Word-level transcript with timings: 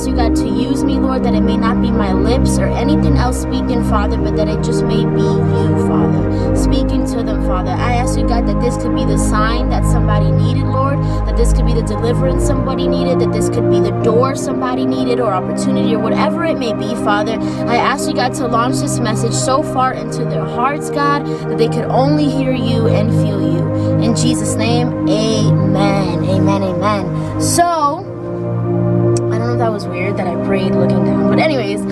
ask 0.00 0.08
you, 0.08 0.16
God, 0.16 0.34
to 0.34 0.48
use 0.48 0.82
me, 0.82 0.98
Lord, 0.98 1.24
that 1.24 1.34
it 1.34 1.42
may 1.42 1.58
not 1.58 1.82
be 1.82 1.90
my 1.90 2.14
lips 2.14 2.58
or 2.58 2.64
anything 2.64 3.18
else 3.18 3.42
speaking, 3.42 3.84
Father, 3.84 4.16
but 4.16 4.34
that 4.34 4.48
it 4.48 4.64
just 4.64 4.82
may 4.82 5.04
be 5.04 5.20
you, 5.20 5.88
Father, 5.88 6.56
speaking 6.56 7.04
to 7.04 7.22
them, 7.22 7.44
Father. 7.44 7.72
I 7.72 7.96
ask 7.96 8.18
you, 8.18 8.26
God, 8.26 8.46
that 8.46 8.58
this 8.62 8.78
could 8.78 8.94
be 8.94 9.04
the 9.04 9.18
sign 9.18 9.68
that 9.68 9.84
somebody 9.84 10.30
needed, 10.30 10.64
Lord, 10.64 10.98
that 11.28 11.36
this 11.36 11.52
could 11.52 11.66
be 11.66 11.74
the 11.74 11.82
deliverance 11.82 12.46
somebody 12.46 12.88
needed, 12.88 13.20
that 13.20 13.30
this 13.30 13.50
could 13.50 13.70
be 13.70 13.78
the 13.78 13.90
door 14.02 14.34
somebody 14.36 14.86
needed 14.86 15.20
or 15.20 15.34
opportunity 15.34 15.94
or 15.94 15.98
whatever 15.98 16.46
it 16.46 16.58
may 16.58 16.72
be, 16.72 16.94
Father. 17.04 17.38
I 17.68 17.76
ask 17.76 18.08
you, 18.08 18.14
God, 18.14 18.32
to 18.36 18.46
launch 18.46 18.76
this 18.76 18.98
message 19.00 19.34
so 19.34 19.62
far 19.62 19.92
into 19.92 20.24
their 20.24 20.46
hearts, 20.46 20.88
God, 20.88 21.26
that 21.26 21.58
they 21.58 21.68
could 21.68 21.84
only 21.84 22.26
hear 22.26 22.52
you 22.52 22.88
and 22.88 23.10
feel 23.20 23.42
you. 23.42 23.68
In 24.02 24.16
Jesus' 24.16 24.54
name, 24.54 25.06
amen. 25.10 26.24
Amen. 26.24 26.62
Amen. 26.62 27.40
So, 27.40 27.79
that 29.60 29.70
was 29.70 29.86
weird 29.86 30.16
that 30.16 30.26
I 30.26 30.34
prayed 30.46 30.74
looking 30.74 31.04
down. 31.04 31.28
But, 31.28 31.38
anyways, 31.38 31.82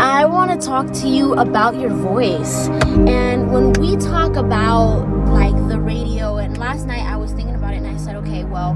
I 0.00 0.24
want 0.24 0.50
to 0.50 0.66
talk 0.66 0.92
to 0.92 1.08
you 1.08 1.34
about 1.34 1.76
your 1.76 1.90
voice. 1.90 2.66
And 2.66 3.52
when 3.52 3.72
we 3.74 3.96
talk 3.96 4.34
about 4.34 5.06
like 5.28 5.54
the 5.68 5.80
radio, 5.80 6.38
and 6.38 6.58
last 6.58 6.86
night 6.86 7.04
I 7.04 7.16
was 7.16 7.30
thinking 7.30 7.54
about 7.54 7.74
it 7.74 7.76
and 7.78 7.86
I 7.86 7.96
said, 7.96 8.16
okay, 8.16 8.42
well, 8.42 8.74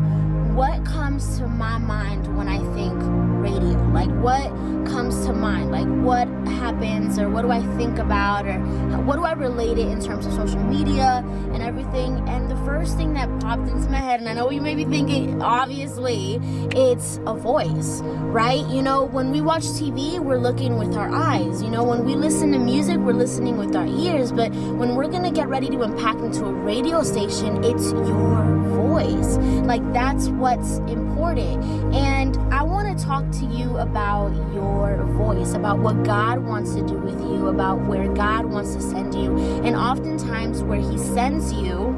what 0.55 0.85
comes 0.85 1.39
to 1.39 1.49
my 1.49 1.79
mind 1.79 2.37
when 2.37 2.47
I 2.47 2.59
think 2.75 2.95
radio? 3.43 3.83
Like, 3.93 4.11
what 4.23 4.47
comes 4.87 5.27
to 5.27 5.33
mind? 5.33 5.73
Like, 5.73 5.89
what 6.05 6.29
happens, 6.67 7.17
or 7.17 7.29
what 7.29 7.43
do 7.43 7.53
I 7.53 7.63
think 7.77 7.99
about, 8.01 8.45
or 8.45 8.59
what 9.03 9.15
do 9.17 9.25
I 9.25 9.35
relate 9.35 9.79
it 9.79 9.87
in 9.87 10.01
terms 10.01 10.27
of 10.27 10.33
social 10.33 10.59
media 10.59 11.25
and 11.53 11.63
everything? 11.63 12.29
And 12.29 12.51
the 12.51 12.57
first 12.67 12.97
thing 12.97 13.15
that 13.15 13.29
popped 13.39 13.69
into 13.69 13.89
my 13.89 13.99
head, 13.99 14.19
and 14.19 14.29
I 14.29 14.33
know 14.33 14.51
you 14.51 14.61
may 14.61 14.75
be 14.75 14.85
thinking, 14.85 15.41
obviously, 15.43 16.41
it's 16.73 17.21
a 17.25 17.35
voice, 17.35 18.01
right? 18.03 18.67
You 18.67 18.83
know, 18.83 19.05
when 19.05 19.31
we 19.31 19.41
watch 19.41 19.63
TV, 19.63 20.19
we're 20.19 20.41
looking 20.41 20.77
with 20.77 20.97
our 20.97 21.09
eyes. 21.09 21.63
You 21.63 21.71
know, 21.71 21.85
when 21.85 22.05
we 22.05 22.17
listen 22.17 22.51
to 22.51 22.59
music, 22.59 22.97
we're 22.97 23.13
listening 23.13 23.59
with 23.59 23.77
our 23.77 23.87
ears. 23.87 24.33
But 24.33 24.51
when 24.53 24.97
we're 24.97 25.07
gonna 25.07 25.31
get 25.31 25.47
ready 25.47 25.69
to 25.69 25.83
unpack 25.83 26.17
into 26.17 26.47
a 26.47 26.53
radio 26.53 27.05
station, 27.05 27.63
it's 27.63 27.93
your 27.93 28.43
voice. 28.75 29.37
Like, 29.71 29.85
that's 29.93 30.29
what's 30.31 30.79
important. 30.91 31.63
And 31.95 32.37
I 32.53 32.65
want 32.77 32.99
to 32.99 33.05
talk 33.07 33.31
to 33.31 33.47
you 33.47 33.79
about 33.79 34.35
your 34.53 35.03
voice, 35.17 35.55
about 35.55 35.79
what 35.79 36.03
God 36.05 36.41
wants 36.41 36.75
to 36.75 36.87
do 36.87 36.93
with 36.99 37.19
you, 37.23 37.47
about 37.47 37.81
where 37.87 38.07
God 38.13 38.45
wants 38.45 38.75
to 38.75 38.83
send 38.83 39.15
you. 39.15 39.35
And 39.65 39.75
oftentimes, 39.75 40.63
where 40.63 40.79
He 40.79 40.99
sends 40.99 41.55
you, 41.55 41.97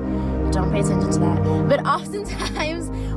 don't 0.52 0.70
pay 0.70 0.78
attention 0.78 1.10
to 1.10 1.18
that, 1.18 1.68
but 1.68 1.84
oftentimes, 1.96 2.67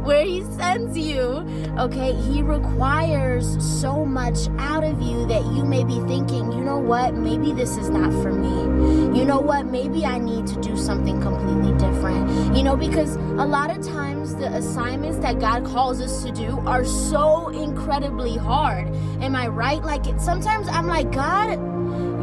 where 0.03 0.25
He 0.25 0.43
sends 0.43 0.97
you, 0.97 1.45
okay, 1.77 2.13
He 2.13 2.41
requires 2.41 3.57
so 3.81 4.05
much 4.05 4.47
out 4.57 4.83
of 4.83 5.01
you 5.01 5.25
that 5.27 5.45
you 5.53 5.63
may 5.63 5.83
be 5.83 5.99
thinking, 6.07 6.51
you 6.51 6.61
know 6.61 6.77
what, 6.77 7.13
maybe 7.13 7.51
this 7.51 7.77
is 7.77 7.89
not 7.89 8.11
for 8.21 8.31
me. 8.31 9.17
You 9.17 9.25
know 9.25 9.39
what, 9.39 9.65
maybe 9.65 10.05
I 10.05 10.17
need 10.17 10.47
to 10.47 10.59
do 10.61 10.77
something 10.77 11.21
completely 11.21 11.71
different. 11.77 12.55
You 12.55 12.63
know, 12.63 12.75
because 12.75 13.15
a 13.15 13.45
lot 13.45 13.75
of 13.75 13.85
times 13.85 14.35
the 14.35 14.47
assignments 14.47 15.19
that 15.19 15.39
God 15.39 15.65
calls 15.65 16.01
us 16.01 16.23
to 16.23 16.31
do 16.31 16.59
are 16.61 16.85
so 16.85 17.49
incredibly 17.49 18.37
hard. 18.37 18.87
Am 19.21 19.35
I 19.35 19.47
right? 19.47 19.81
Like, 19.83 20.07
it, 20.07 20.19
sometimes 20.19 20.67
I'm 20.67 20.87
like, 20.87 21.11
God, 21.11 21.59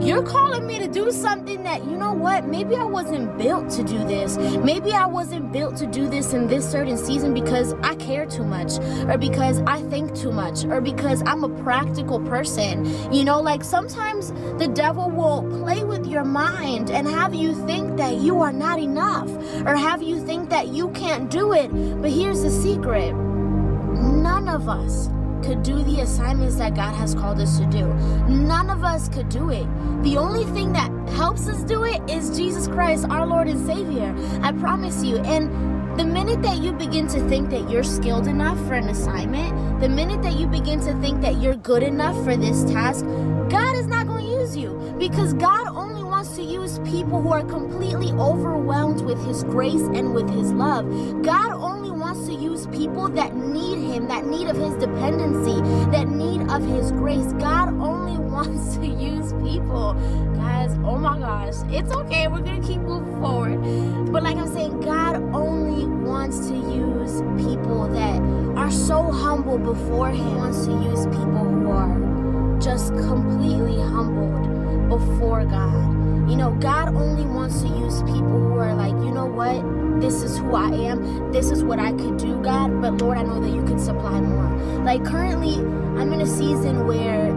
you're 0.00 0.22
calling 0.22 0.66
me 0.66 0.78
to 0.78 0.88
do 0.88 1.10
something 1.10 1.62
that, 1.64 1.84
you 1.84 1.96
know 1.96 2.12
what, 2.12 2.46
maybe 2.46 2.77
I 2.77 2.84
wasn't 2.84 3.36
built 3.36 3.70
to 3.70 3.82
do 3.82 3.98
this. 4.06 4.36
Maybe 4.36 4.92
I 4.92 5.06
wasn't 5.06 5.52
built 5.52 5.77
to 5.78 5.86
do 5.86 6.08
this 6.08 6.32
in 6.32 6.46
this 6.46 6.70
certain 6.70 6.96
season 6.96 7.34
because 7.34 7.74
I 7.82 7.94
care 7.96 8.26
too 8.26 8.44
much, 8.44 8.78
or 9.08 9.19
because 9.19 9.60
I 9.66 9.82
think 9.82 10.14
too 10.14 10.32
much, 10.32 10.64
or 10.64 10.80
because 10.80 11.22
I'm 11.26 11.44
a 11.44 11.62
practical 11.62 12.20
person. 12.20 12.84
You 13.12 13.24
know, 13.24 13.41
like 13.41 13.64
sometimes 13.64 14.32
the 14.58 14.69
devil 14.69 15.10
will 15.10 15.42
play 15.60 15.84
with 15.84 16.06
your 16.06 16.24
mind 16.24 16.91
and 16.91 17.08
have 17.08 17.34
you 17.34 17.54
think 17.66 17.96
that 17.96 18.16
you 18.16 18.41
are 18.41 18.53
not 18.53 18.78
enough, 18.78 19.28
or 19.66 19.76
have 19.76 20.03
you 20.03 20.25
think 20.25 20.50
that 20.50 20.69
you 20.69 20.91
can't 20.91 21.30
do 21.30 21.53
it. 21.53 21.69
But 22.00 22.10
here's 22.10 22.42
the 22.42 22.50
secret 22.50 23.15
none 23.15 24.48
of 24.48 24.69
us 24.69 25.09
could 25.43 25.62
do 25.62 25.82
the 25.82 26.00
assignments 26.00 26.56
that 26.56 26.75
God 26.75 26.94
has 26.94 27.15
called 27.15 27.41
us 27.41 27.59
to 27.59 27.66
do. 27.66 27.87
None 28.28 28.71
of 28.71 28.84
us 28.84 29.09
could 29.09 29.28
do 29.28 29.50
it. 29.50 29.66
The 30.03 30.16
only 30.16 30.44
thing 30.53 30.72
that 30.72 30.91
helps 31.10 31.49
us 31.49 31.62
do 31.65 31.84
it 31.84 32.00
is 32.10 32.37
Jesus 32.37 32.69
Christ, 32.69 33.06
our 33.10 33.26
Lord 33.26 33.48
and 33.48 33.65
Savior. 33.66 34.15
I 34.43 34.53
promise 34.53 35.04
you. 35.04 35.19
And 35.19 35.98
the 35.98 36.04
minute 36.04 36.43
that 36.43 36.59
you 36.59 36.72
begin 36.72 37.09
to 37.09 37.28
think 37.28 37.50
that 37.50 37.69
you're 37.69 37.82
skilled 37.82 38.28
enough 38.28 38.59
for 38.66 38.75
an 38.75 38.88
assignment, 38.88 39.81
the 39.81 39.88
minute 39.88 40.22
that 40.22 40.34
you 40.34 40.47
begin 40.47 40.81
to 40.81 40.94
think 41.00 41.21
that 41.22 41.41
you're 41.41 41.56
good 41.56 41.82
enough 41.82 42.15
for 42.25 42.37
this 42.37 42.62
task, 42.65 43.04
God 43.50 43.77
is 43.77 43.87
not 43.87 44.06
going 44.06 44.25
to 44.25 44.31
use 44.31 44.56
you 44.56 44.94
because 44.98 45.34
God 45.34 45.66
only 45.69 46.04
wants 46.04 46.37
to 46.37 46.43
use 46.43 46.78
people 46.81 47.22
who 47.22 47.32
are 47.32 47.44
completely 47.44 48.12
overwhelmed 48.12 49.00
with 49.03 49.25
His 49.25 49.43
grace 49.44 49.82
and 49.82 50.15
with 50.15 50.28
His 50.31 50.53
love. 50.53 50.87
God 51.22 51.53
only 51.53 51.78
wants 51.98 52.26
to 52.26 52.34
use 52.34 52.66
people 52.69 53.09
that 53.09 53.34
need 53.34 53.78
Him, 53.78 54.09
that 54.09 54.25
need 54.25 54.48
of 54.48 54.56
His 54.56 54.75
dependency, 54.75 55.60
that 55.91 56.09
need 56.09 56.42
of 56.50 56.64
His 56.64 56.92
grace. 56.92 57.32
God 57.34 57.69
only 57.81 58.19
wants 58.38 58.76
to 58.76 58.86
use 58.86 59.32
people. 59.42 59.94
Guys, 60.36 60.72
oh 60.84 60.97
my 60.97 61.19
gosh, 61.19 61.54
it's 61.70 61.92
okay. 61.92 62.28
We're 62.28 62.41
going 62.41 62.60
to 62.60 62.66
keep 62.66 62.81
moving 62.81 63.20
forward. 63.20 64.12
But 64.12 64.22
like 64.22 64.36
I'm 64.36 64.53
saying, 64.53 64.81
God 64.81 65.16
only 65.34 65.86
wants 65.86 66.48
to 66.48 66.54
use 66.54 67.20
people 67.42 67.88
that 67.88 68.20
are 68.56 68.70
so 68.70 69.10
humble 69.10 69.59
before 69.59 70.10
Him, 70.10 70.36
wants 70.36 70.66
to 70.66 70.72
use 70.72 71.06
people 71.06 71.44
who 71.44 71.70
are 71.70 72.60
just 72.60 72.92
completely 72.94 73.80
humbled 73.80 74.88
before 74.88 75.44
God. 75.44 75.97
You 76.28 76.37
know, 76.37 76.53
God 76.61 76.94
only 76.94 77.25
wants 77.25 77.62
to 77.62 77.69
use 77.69 78.03
people 78.03 78.39
who 78.39 78.55
are 78.59 78.75
like, 78.75 78.93
you 79.05 79.11
know 79.11 79.27
what? 79.27 80.00
This 80.00 80.22
is 80.22 80.39
who 80.39 80.55
I 80.55 80.71
am. 80.71 81.33
This 81.33 81.50
is 81.50 81.65
what 81.65 81.78
I 81.78 81.93
could 81.93 82.19
do, 82.19 82.41
God. 82.43 82.81
But 82.81 83.00
Lord, 83.00 83.19
I 83.19 83.22
know 83.22 83.41
that 83.41 83.50
you 83.50 83.65
can 83.65 83.78
supply 83.78 84.21
more. 84.21 84.84
Like 84.84 85.05
currently, 85.05 85.56
I'm 86.00 86.12
in 86.12 86.21
a 86.21 86.27
season 86.27 86.87
where 86.87 87.33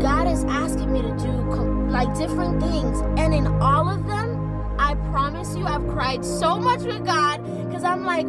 God 0.00 0.28
is 0.28 0.44
asking 0.44 0.92
me 0.92 1.02
to 1.02 1.16
do 1.18 1.36
like 1.96 2.14
different 2.18 2.60
things. 2.60 3.00
And 3.18 3.32
in 3.32 3.46
all 3.46 3.88
of 3.88 4.06
them, 4.06 4.76
I 4.78 4.94
promise 5.10 5.56
you, 5.56 5.66
I've 5.66 5.86
cried 5.88 6.24
so 6.24 6.58
much 6.58 6.82
with 6.82 7.04
God 7.06 7.38
because 7.66 7.84
I'm 7.84 8.04
like, 8.04 8.26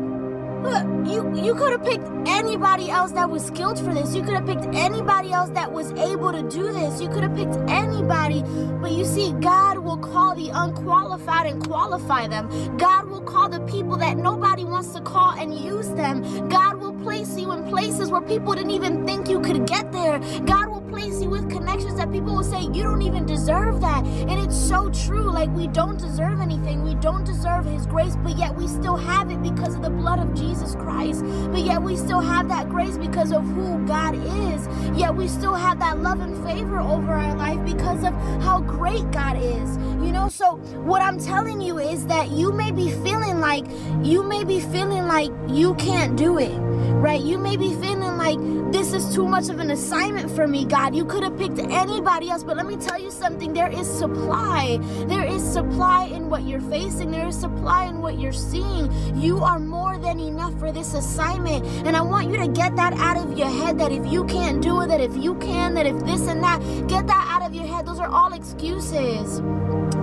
You 1.06 1.34
you 1.36 1.56
could 1.56 1.72
have 1.72 1.84
picked 1.84 2.08
anybody 2.28 2.90
else 2.90 3.12
that 3.14 3.30
was 3.30 3.46
skilled 3.46 3.80
for 3.80 3.94
this. 3.94 4.14
You 4.16 4.24
could 4.24 4.34
have 4.34 4.46
picked 4.46 4.66
anybody 4.74 5.32
else 5.32 5.50
that 5.52 5.72
was 5.72 5.92
able 5.94 6.32
to 6.32 6.44
do 6.50 6.72
this. 6.74 7.02
You 7.02 7.10
could 7.10 7.24
have 7.24 7.36
picked 7.36 7.56
anybody. 7.70 8.44
But 8.82 8.92
you 8.92 9.06
see, 9.06 9.34
God 9.34 9.80
will 9.80 9.98
call 9.98 10.36
the 10.36 10.50
unqualified 10.54 11.48
and 11.48 11.66
qualify 11.66 12.28
them. 12.28 12.50
God 12.78 13.08
will 13.10 13.22
call 13.22 13.50
the 13.50 13.62
people 13.62 13.98
that 13.98 14.18
nobody 14.18 14.64
wants 14.66 14.94
to 14.94 15.02
call 15.02 15.32
and 15.32 15.58
use 15.58 15.90
them. 15.92 16.50
God 16.50 16.80
will 16.80 16.94
place 17.04 17.38
you 17.38 17.52
in 17.54 17.64
places 17.66 18.10
where 18.12 18.22
people 18.22 18.54
didn't 18.54 18.72
even 18.72 19.06
think 19.06 19.30
you 19.30 19.40
could 19.40 19.66
get 19.66 19.92
there. 19.92 20.20
God 20.46 20.70
will 20.70 20.77
you 21.00 21.30
with 21.30 21.50
connections 21.50 21.96
that 21.96 22.12
people 22.12 22.36
will 22.36 22.44
say 22.44 22.62
you 22.62 22.84
don't 22.84 23.02
even 23.02 23.26
deserve 23.26 23.82
that. 23.82 24.04
And 24.06 24.32
it's 24.32 24.58
so 24.58 24.90
true. 24.90 25.32
Like 25.32 25.50
we 25.50 25.68
don't 25.68 26.00
deserve 26.00 26.42
anything. 26.42 26.84
We 26.84 26.96
don't 26.96 27.24
deserve 27.24 27.66
his 27.66 27.86
grace, 27.86 28.16
but 28.18 28.38
yet 28.38 28.56
we 28.56 28.68
still 28.68 28.96
have 28.96 29.30
it 29.30 29.42
because 29.42 29.76
of 29.76 29.82
the 29.82 29.90
blood 29.90 30.20
of 30.20 30.34
Jesus 30.34 30.74
Christ. 30.76 31.24
But 31.52 31.62
yet 31.62 31.82
we 31.82 31.96
still 31.96 32.20
have 32.20 32.48
that 32.50 32.70
grace 32.70 32.98
because 32.98 33.32
of 33.32 33.44
who 33.44 33.86
God 33.86 34.16
is. 34.16 34.68
Yet 34.98 35.16
we 35.16 35.28
still 35.28 35.54
have 35.54 35.80
that 35.80 36.00
love 36.00 36.20
and 36.20 36.36
favor 36.46 36.80
over 36.80 37.12
our 37.12 37.36
life 37.36 37.64
because 37.66 38.04
of 38.04 38.14
how 38.42 38.62
great 38.62 39.10
God 39.12 39.38
is. 39.38 39.78
You 40.04 40.12
know, 40.12 40.30
so 40.30 40.56
what 40.86 41.02
I'm 41.02 41.20
telling 41.20 41.62
you 41.62 41.78
is 41.78 42.08
that 42.08 42.32
you 42.32 42.52
may 42.52 42.72
be 42.72 42.92
feeling 42.92 43.40
like 43.40 43.66
you 44.04 44.24
may 44.24 44.44
be 44.44 44.60
feeling 44.60 45.08
like 45.08 45.32
you 45.48 45.76
can't 45.76 46.18
do 46.18 46.40
it 46.40 46.58
right? 46.98 47.22
You 47.22 47.38
may 47.38 47.58
be 47.58 47.74
feeling 47.76 48.18
like 48.18 48.40
this 48.72 48.94
is 48.94 49.14
too 49.14 49.26
much 49.26 49.50
of 49.50 49.60
an 49.60 49.72
assignment 49.72 50.30
for 50.32 50.48
me, 50.48 50.66
God. 50.66 50.96
You 50.96 51.06
could 51.06 51.24
have 51.24 51.38
picked 51.38 51.60
anybody 51.60 52.30
else, 52.30 52.44
but 52.44 52.58
let 52.58 52.66
me 52.66 52.76
tell 52.76 53.00
you 53.00 53.12
something 53.12 53.54
there 53.54 53.72
is 53.72 53.88
supply. 53.88 54.78
There 55.08 55.24
is 55.24 55.42
supply 55.42 56.06
in 56.06 56.30
what 56.30 56.44
you're 56.44 56.62
facing, 56.62 57.12
there 57.12 57.28
is 57.28 57.40
supply 57.40 57.86
in 57.86 58.02
what 58.02 58.20
you're 58.20 58.34
seeing. 58.34 58.92
You 59.16 59.40
are 59.40 59.60
more 59.60 59.98
than 59.98 60.20
enough 60.20 60.58
for 60.60 60.72
this 60.72 60.94
assignment. 60.94 61.66
And 61.88 61.96
I 61.96 62.02
want 62.02 62.30
you 62.30 62.38
to 62.38 62.48
get 62.48 62.76
that 62.76 62.94
out 62.94 63.18
of 63.18 63.38
your 63.38 63.50
head 63.50 63.80
that 63.80 63.92
if 63.92 64.06
you 64.06 64.26
can't 64.26 64.62
do 64.62 64.82
it, 64.82 64.88
that 64.88 65.02
if 65.02 65.16
you 65.16 65.36
can, 65.36 65.74
that 65.76 65.86
if 65.86 65.98
this 66.06 66.28
and 66.28 66.44
that, 66.44 66.60
get 66.88 67.08
that 67.08 67.28
out 67.30 67.48
of 67.48 67.56
your 67.56 67.66
head. 67.66 67.86
Those 67.86 68.00
are 68.00 68.10
all 68.10 68.34
excuses. 68.34 69.42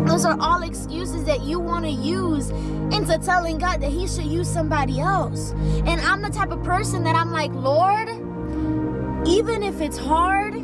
Those 0.07 0.25
are 0.25 0.37
all 0.41 0.63
excuses 0.63 1.25
that 1.25 1.43
you 1.43 1.59
want 1.59 1.85
to 1.85 1.91
use 1.91 2.51
into 2.95 3.19
telling 3.19 3.59
God 3.59 3.81
that 3.81 3.91
He 3.91 4.07
should 4.07 4.27
use 4.27 4.49
somebody 4.49 5.01
else. 5.01 5.53
And 5.87 6.01
I'm 6.01 6.23
the 6.23 6.31
type 6.31 6.51
of 6.51 6.63
person 6.63 7.05
that 7.05 7.17
I'm 7.17 7.33
like, 7.33 7.53
Lord, 7.53 8.09
even 9.27 9.63
if 9.63 9.81
it's 9.81 9.97
hard, 9.99 10.55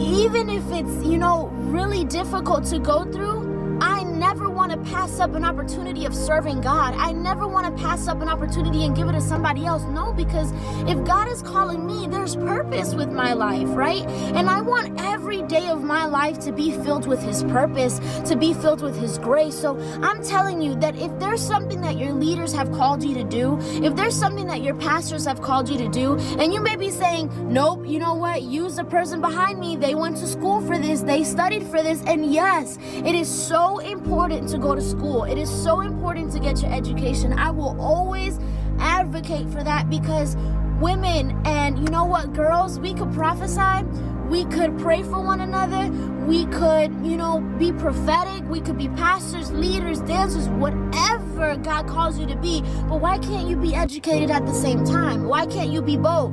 even 0.00 0.48
if 0.48 0.62
it's, 0.70 1.04
you 1.04 1.18
know, 1.18 1.48
really 1.48 2.04
difficult 2.04 2.64
to 2.66 2.78
go 2.78 3.04
through, 3.04 3.78
I 3.80 4.04
never 4.04 4.48
want 4.68 4.84
to 4.84 4.92
pass 4.92 5.18
up 5.18 5.34
an 5.34 5.44
opportunity 5.44 6.04
of 6.04 6.14
serving 6.14 6.60
God. 6.60 6.94
I 6.94 7.12
never 7.12 7.48
want 7.48 7.74
to 7.74 7.82
pass 7.82 8.06
up 8.06 8.20
an 8.20 8.28
opportunity 8.28 8.84
and 8.84 8.94
give 8.94 9.08
it 9.08 9.12
to 9.12 9.20
somebody 9.20 9.64
else. 9.64 9.82
No, 9.84 10.12
because 10.12 10.52
if 10.86 11.02
God 11.06 11.26
is 11.28 11.40
calling 11.40 11.86
me, 11.86 12.06
there's 12.06 12.36
purpose 12.36 12.94
with 12.94 13.10
my 13.10 13.32
life, 13.32 13.68
right? 13.68 14.02
And 14.36 14.50
I 14.50 14.60
want 14.60 15.00
every 15.00 15.40
day 15.42 15.68
of 15.68 15.82
my 15.82 16.04
life 16.04 16.38
to 16.40 16.52
be 16.52 16.70
filled 16.70 17.06
with 17.06 17.22
His 17.22 17.44
purpose, 17.44 17.98
to 18.28 18.36
be 18.36 18.52
filled 18.52 18.82
with 18.82 18.98
His 18.98 19.16
grace. 19.16 19.58
So 19.58 19.78
I'm 20.02 20.22
telling 20.22 20.60
you 20.60 20.74
that 20.76 20.96
if 20.96 21.18
there's 21.18 21.40
something 21.40 21.80
that 21.80 21.96
your 21.96 22.12
leaders 22.12 22.52
have 22.52 22.70
called 22.70 23.02
you 23.02 23.14
to 23.14 23.24
do, 23.24 23.58
if 23.82 23.96
there's 23.96 24.14
something 24.14 24.46
that 24.48 24.62
your 24.62 24.74
pastors 24.74 25.24
have 25.24 25.40
called 25.40 25.70
you 25.70 25.78
to 25.78 25.88
do, 25.88 26.18
and 26.38 26.52
you 26.52 26.60
may 26.60 26.76
be 26.76 26.90
saying, 26.90 27.30
nope, 27.50 27.86
you 27.86 27.98
know 27.98 28.14
what? 28.14 28.42
Use 28.42 28.76
the 28.76 28.84
person 28.84 29.22
behind 29.22 29.58
me. 29.58 29.76
They 29.76 29.94
went 29.94 30.18
to 30.18 30.26
school 30.26 30.60
for 30.60 30.76
this, 30.76 31.00
they 31.00 31.24
studied 31.24 31.62
for 31.62 31.82
this. 31.82 32.02
And 32.02 32.30
yes, 32.30 32.78
it 32.92 33.14
is 33.14 33.28
so 33.28 33.78
important 33.78 34.50
to 34.50 34.57
go 34.58 34.74
to 34.74 34.82
school, 34.82 35.24
it 35.24 35.38
is 35.38 35.50
so 35.50 35.80
important 35.80 36.32
to 36.32 36.38
get 36.38 36.62
your 36.62 36.72
education. 36.72 37.32
I 37.32 37.50
will 37.50 37.80
always 37.80 38.38
advocate 38.78 39.48
for 39.48 39.62
that 39.64 39.88
because 39.90 40.36
women 40.80 41.40
and 41.44 41.78
you 41.78 41.86
know 41.86 42.04
what, 42.04 42.32
girls, 42.32 42.78
we 42.78 42.94
could 42.94 43.12
prophesy. 43.12 43.84
We 44.28 44.44
could 44.44 44.78
pray 44.78 45.02
for 45.02 45.22
one 45.22 45.40
another. 45.40 45.90
We 46.26 46.44
could, 46.46 46.92
you 47.04 47.16
know, 47.16 47.40
be 47.58 47.72
prophetic. 47.72 48.44
We 48.48 48.60
could 48.60 48.76
be 48.76 48.88
pastors, 48.88 49.50
leaders, 49.50 50.00
dancers, 50.00 50.48
whatever 50.50 51.56
God 51.56 51.86
calls 51.88 52.18
you 52.18 52.26
to 52.26 52.36
be. 52.36 52.60
But 52.88 53.00
why 53.00 53.18
can't 53.18 53.48
you 53.48 53.56
be 53.56 53.74
educated 53.74 54.30
at 54.30 54.44
the 54.44 54.52
same 54.52 54.84
time? 54.84 55.24
Why 55.24 55.46
can't 55.46 55.70
you 55.70 55.80
be 55.80 55.96
both? 55.96 56.32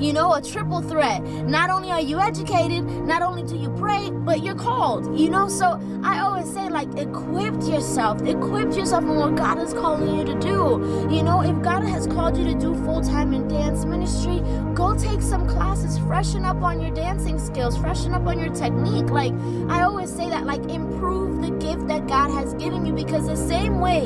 You 0.00 0.12
know, 0.12 0.34
a 0.34 0.42
triple 0.42 0.80
threat. 0.80 1.22
Not 1.22 1.70
only 1.70 1.90
are 1.90 2.00
you 2.00 2.20
educated, 2.20 2.84
not 2.84 3.22
only 3.22 3.42
do 3.42 3.56
you 3.56 3.70
pray, 3.70 4.10
but 4.10 4.42
you're 4.42 4.54
called, 4.54 5.18
you 5.18 5.30
know. 5.30 5.48
So 5.48 5.80
I 6.02 6.20
always 6.20 6.52
say, 6.52 6.68
like, 6.68 6.88
equip 6.96 7.54
yourself, 7.62 8.22
equip 8.22 8.74
yourself 8.74 9.04
in 9.04 9.16
what 9.16 9.36
God 9.36 9.58
is 9.58 9.72
calling 9.72 10.18
you 10.18 10.24
to 10.24 10.38
do. 10.38 11.08
You 11.10 11.22
know, 11.22 11.42
if 11.42 11.60
God 11.62 11.82
has 11.84 12.06
called 12.06 12.36
you 12.36 12.44
to 12.44 12.54
do 12.54 12.74
full 12.84 13.02
time 13.02 13.32
in 13.32 13.48
dance 13.48 13.84
ministry, 13.84 14.40
go 14.74 14.96
take 14.96 15.22
some 15.22 15.48
classes, 15.48 15.98
freshen 15.98 16.44
up 16.44 16.62
on 16.62 16.80
your 16.80 16.94
dancing 16.94 17.38
skills, 17.38 17.76
freshen 17.76 18.12
up 18.14 18.26
on 18.26 18.38
your 18.38 18.54
technique. 18.54 19.10
Like, 19.10 19.32
I 19.68 19.82
always 19.82 20.10
say 20.14 20.28
that, 20.30 20.46
like, 20.46 20.64
improve 20.70 21.42
the 21.42 21.50
gift 21.50 21.88
that 21.88 22.06
God 22.06 22.30
has 22.30 22.54
given 22.54 22.86
you 22.86 22.92
because 22.92 23.26
the 23.26 23.36
same 23.36 23.80
way, 23.80 24.02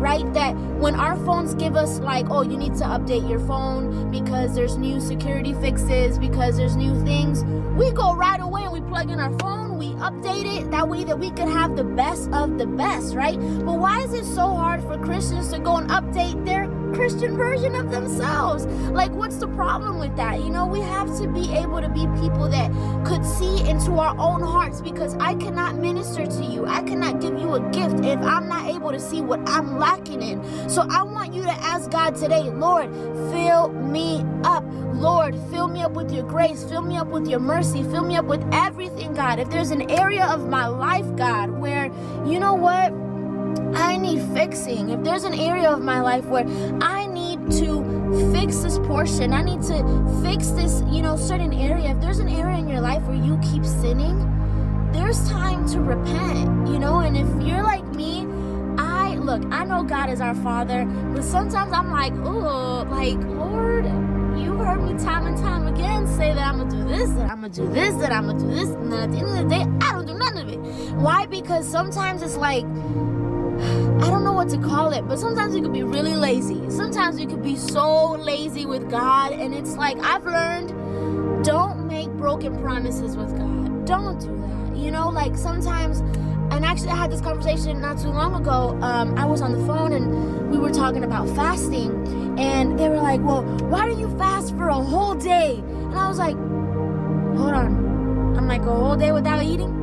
right, 0.00 0.32
that 0.34 0.56
when 0.78 0.94
our 0.94 1.16
phones 1.24 1.54
give 1.54 1.76
us, 1.76 2.00
like, 2.00 2.26
oh, 2.30 2.42
you 2.42 2.56
need 2.56 2.74
to 2.76 2.84
update 2.84 3.28
your 3.28 3.40
phone 3.40 4.10
because 4.10 4.54
there's 4.54 4.76
new 4.76 5.00
security 5.00 5.52
fixes, 5.54 6.18
because 6.18 6.56
there's 6.56 6.76
new 6.76 7.00
things, 7.04 7.44
we 7.78 7.90
go 7.92 8.14
right 8.14 8.40
away 8.40 8.62
and 8.62 8.72
we 8.72 8.80
plug 8.80 9.10
in 9.10 9.20
our 9.20 9.36
phone, 9.38 9.76
we 9.78 9.88
update 9.94 10.60
it 10.60 10.70
that 10.70 10.88
way 10.88 11.04
that 11.04 11.18
we 11.18 11.30
can 11.30 11.48
have 11.48 11.76
the 11.76 11.84
best 11.84 12.30
of 12.32 12.58
the 12.58 12.66
best, 12.66 13.14
right? 13.14 13.38
But 13.38 13.78
why 13.78 14.00
is 14.02 14.14
it 14.14 14.24
so 14.24 14.48
hard 14.48 14.82
for 14.82 14.96
Christians 14.98 15.50
to 15.52 15.58
go 15.58 15.76
and 15.76 15.90
update 15.90 16.44
their 16.44 16.66
Christian 17.00 17.34
version 17.34 17.74
of 17.76 17.90
themselves? 17.90 18.66
Like, 18.92 19.10
what's 19.12 19.38
the 19.38 19.48
problem 19.48 19.98
with 19.98 20.14
that? 20.16 20.40
You 20.40 20.50
know, 20.50 20.66
we 20.66 20.80
have 20.80 21.08
to 21.18 21.28
be 21.28 21.50
able 21.54 21.80
to 21.80 21.88
be 21.88 22.06
people 22.20 22.46
that 22.50 22.70
could 23.06 23.24
see 23.24 23.66
into 23.66 23.92
our 23.92 24.14
own 24.18 24.42
hearts 24.42 24.82
because 24.82 25.14
I 25.14 25.34
cannot 25.36 25.76
minister 25.76 26.26
to 26.26 26.44
you. 26.44 26.66
I 26.66 26.82
cannot 26.82 27.22
give 27.22 27.38
you 27.38 27.54
a 27.54 27.60
gift 27.70 28.04
if 28.04 28.20
I'm 28.20 28.50
not 28.50 28.66
able 28.66 28.90
to 28.90 29.00
see 29.00 29.22
what 29.22 29.40
I'm 29.48 29.78
lacking 29.78 30.20
in. 30.20 30.68
So 30.68 30.86
I 30.90 31.02
want 31.02 31.32
you 31.32 31.42
to 31.44 31.52
ask 31.52 31.90
God 31.90 32.16
today, 32.16 32.42
Lord, 32.42 32.92
fill 33.32 33.70
me 33.70 34.22
up. 34.44 34.62
Lord, 34.92 35.34
fill 35.50 35.68
me 35.68 35.80
up 35.80 35.92
with 35.92 36.12
your 36.12 36.24
grace, 36.24 36.64
fill 36.64 36.82
me 36.82 36.98
up 36.98 37.06
with 37.06 37.26
your 37.26 37.40
mercy, 37.40 37.82
fill 37.84 38.04
me 38.04 38.16
up 38.16 38.26
with 38.26 38.46
everything, 38.52 39.14
God. 39.14 39.38
If 39.38 39.48
there's 39.48 39.70
an 39.70 39.90
area 39.90 40.26
of 40.26 40.50
my 40.50 40.66
life, 40.66 41.06
God, 41.16 41.48
where, 41.48 41.86
you 42.26 42.38
know 42.38 42.52
what? 42.52 42.92
I 43.74 43.96
need 43.96 44.22
fixing. 44.34 44.90
If 44.90 45.02
there's 45.02 45.24
an 45.24 45.34
area 45.34 45.70
of 45.70 45.80
my 45.80 46.00
life 46.00 46.24
where 46.26 46.46
I 46.80 47.06
need 47.06 47.50
to 47.52 48.32
fix 48.32 48.58
this 48.58 48.78
portion, 48.80 49.32
I 49.32 49.42
need 49.42 49.62
to 49.62 50.20
fix 50.22 50.48
this, 50.48 50.82
you 50.90 51.02
know, 51.02 51.16
certain 51.16 51.52
area. 51.52 51.90
If 51.90 52.00
there's 52.00 52.18
an 52.18 52.28
area 52.28 52.58
in 52.58 52.68
your 52.68 52.80
life 52.80 53.02
where 53.04 53.16
you 53.16 53.38
keep 53.38 53.64
sinning, 53.64 54.26
there's 54.92 55.28
time 55.28 55.68
to 55.68 55.80
repent, 55.80 56.68
you 56.68 56.78
know? 56.78 57.00
And 57.00 57.16
if 57.16 57.28
you're 57.46 57.62
like 57.62 57.84
me, 57.94 58.26
I 58.78 59.14
look, 59.16 59.42
I 59.52 59.64
know 59.64 59.82
God 59.82 60.10
is 60.10 60.20
our 60.20 60.34
Father, 60.34 60.84
but 61.14 61.22
sometimes 61.22 61.72
I'm 61.72 61.90
like, 61.90 62.12
oh, 62.24 62.86
like, 62.90 63.18
Lord, 63.24 63.84
you 64.38 64.52
heard 64.54 64.82
me 64.82 64.98
time 65.02 65.26
and 65.26 65.36
time 65.36 65.66
again 65.68 66.06
say 66.06 66.34
that 66.34 66.46
I'm 66.46 66.58
gonna 66.58 66.70
do 66.70 66.84
this, 66.84 67.10
that 67.10 67.30
I'm 67.30 67.40
gonna 67.40 67.48
do 67.52 67.68
this, 67.68 67.94
that 67.96 68.12
I'm 68.12 68.26
gonna 68.26 68.38
do 68.40 68.48
this, 68.48 68.68
and 68.68 68.92
then 68.92 69.00
at 69.00 69.10
the 69.10 69.18
end 69.18 69.28
of 69.28 69.36
the 69.36 69.48
day, 69.48 69.86
I 69.86 69.92
don't 69.92 70.06
do 70.06 70.14
none 70.14 70.36
of 70.36 70.48
it. 70.48 70.58
Why? 70.94 71.26
Because 71.26 71.68
sometimes 71.68 72.22
it's 72.22 72.36
like, 72.36 72.64
I 74.02 74.10
don't 74.10 74.24
know 74.24 74.32
what 74.32 74.48
to 74.50 74.58
call 74.58 74.92
it, 74.92 75.06
but 75.06 75.18
sometimes 75.18 75.54
you 75.54 75.62
could 75.62 75.72
be 75.72 75.82
really 75.82 76.14
lazy. 76.14 76.70
Sometimes 76.70 77.20
you 77.20 77.26
could 77.26 77.42
be 77.42 77.56
so 77.56 78.12
lazy 78.12 78.66
with 78.66 78.90
God, 78.90 79.32
and 79.32 79.54
it's 79.54 79.76
like, 79.76 79.98
I've 79.98 80.24
learned 80.24 81.44
don't 81.44 81.86
make 81.86 82.08
broken 82.10 82.60
promises 82.60 83.16
with 83.16 83.36
God. 83.36 83.86
Don't 83.86 84.18
do 84.18 84.36
that. 84.36 84.76
You 84.76 84.90
know, 84.90 85.08
like 85.08 85.36
sometimes 85.36 86.00
and 86.52 86.64
actually 86.64 86.88
i 86.88 86.96
had 86.96 87.10
this 87.10 87.20
conversation 87.20 87.80
not 87.80 87.98
too 87.98 88.08
long 88.08 88.34
ago 88.34 88.76
um, 88.82 89.16
i 89.16 89.24
was 89.24 89.40
on 89.40 89.52
the 89.52 89.66
phone 89.66 89.92
and 89.92 90.50
we 90.50 90.58
were 90.58 90.70
talking 90.70 91.04
about 91.04 91.28
fasting 91.36 92.38
and 92.38 92.78
they 92.78 92.88
were 92.88 92.96
like 92.96 93.20
well 93.22 93.42
why 93.68 93.88
do 93.88 93.98
you 93.98 94.08
fast 94.18 94.54
for 94.56 94.68
a 94.68 94.74
whole 94.74 95.14
day 95.14 95.54
and 95.54 95.98
i 95.98 96.08
was 96.08 96.18
like 96.18 96.34
hold 97.38 97.54
on 97.54 98.36
i'm 98.36 98.48
like 98.48 98.62
a 98.62 98.64
whole 98.64 98.96
day 98.96 99.12
without 99.12 99.42
eating 99.42 99.79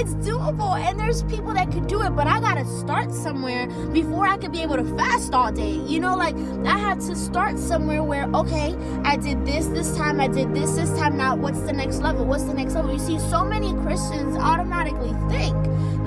it's 0.00 0.14
doable. 0.26 0.80
And 0.80 0.98
there's 0.98 1.22
people 1.24 1.52
that 1.52 1.70
could 1.70 1.86
do 1.86 2.02
it, 2.02 2.10
but 2.10 2.26
I 2.26 2.40
gotta 2.40 2.64
start 2.64 3.12
somewhere 3.12 3.66
before 3.92 4.26
I 4.26 4.38
could 4.38 4.50
be 4.50 4.62
able 4.62 4.76
to 4.76 4.96
fast 4.96 5.34
all 5.34 5.52
day. 5.52 5.72
You 5.86 6.00
know, 6.00 6.16
like 6.16 6.34
I 6.64 6.78
had 6.78 7.00
to 7.00 7.14
start 7.14 7.58
somewhere 7.58 8.02
where, 8.02 8.24
okay, 8.34 8.74
I 9.04 9.16
did 9.16 9.44
this 9.44 9.66
this 9.66 9.94
time, 9.96 10.18
I 10.18 10.28
did 10.28 10.54
this 10.54 10.72
this 10.72 10.90
time. 10.98 11.18
Now, 11.18 11.36
what's 11.36 11.60
the 11.60 11.72
next 11.72 11.98
level? 11.98 12.24
What's 12.24 12.44
the 12.44 12.54
next 12.54 12.74
level? 12.74 12.92
You 12.92 12.98
see, 12.98 13.18
so 13.18 13.44
many 13.44 13.74
Christians 13.82 14.36
automatically 14.36 15.14
think 15.28 15.56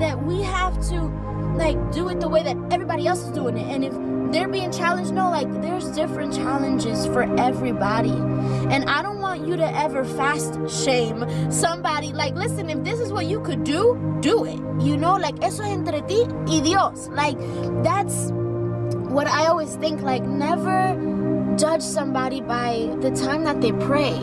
that 0.00 0.20
we 0.24 0.42
have 0.42 0.74
to 0.88 1.02
like 1.56 1.78
do 1.92 2.08
it 2.08 2.18
the 2.18 2.28
way 2.28 2.42
that 2.42 2.56
everybody 2.72 3.06
else 3.06 3.22
is 3.24 3.30
doing 3.30 3.56
it. 3.56 3.72
And 3.72 3.84
if 3.84 3.94
they're 4.34 4.48
being 4.48 4.72
challenged, 4.72 5.12
no, 5.12 5.30
like 5.30 5.50
there's 5.62 5.88
different 5.90 6.34
challenges 6.34 7.06
for 7.06 7.22
everybody. 7.38 8.10
And 8.10 8.84
I 8.90 9.00
don't 9.00 9.20
want 9.20 9.46
you 9.46 9.56
to 9.56 9.78
ever 9.78 10.04
fast 10.04 10.58
shame 10.84 11.24
somebody. 11.52 12.12
Like, 12.12 12.34
listen, 12.34 12.68
if 12.68 12.82
this 12.82 12.98
is 12.98 13.12
what 13.12 13.26
you 13.26 13.40
could 13.40 13.62
do, 13.62 14.18
do 14.20 14.44
it. 14.44 14.58
You 14.82 14.96
know, 14.96 15.14
like 15.14 15.42
eso 15.42 15.62
es 15.62 15.70
entre 15.70 16.02
ti 16.02 16.24
y 16.46 16.60
Dios. 16.60 17.08
Like, 17.08 17.38
that's 17.84 18.32
what 19.14 19.28
I 19.28 19.46
always 19.46 19.76
think. 19.76 20.02
Like, 20.02 20.24
never 20.24 20.98
judge 21.56 21.82
somebody 21.82 22.40
by 22.40 22.90
the 23.00 23.12
time 23.12 23.44
that 23.44 23.60
they 23.60 23.70
pray 23.70 24.18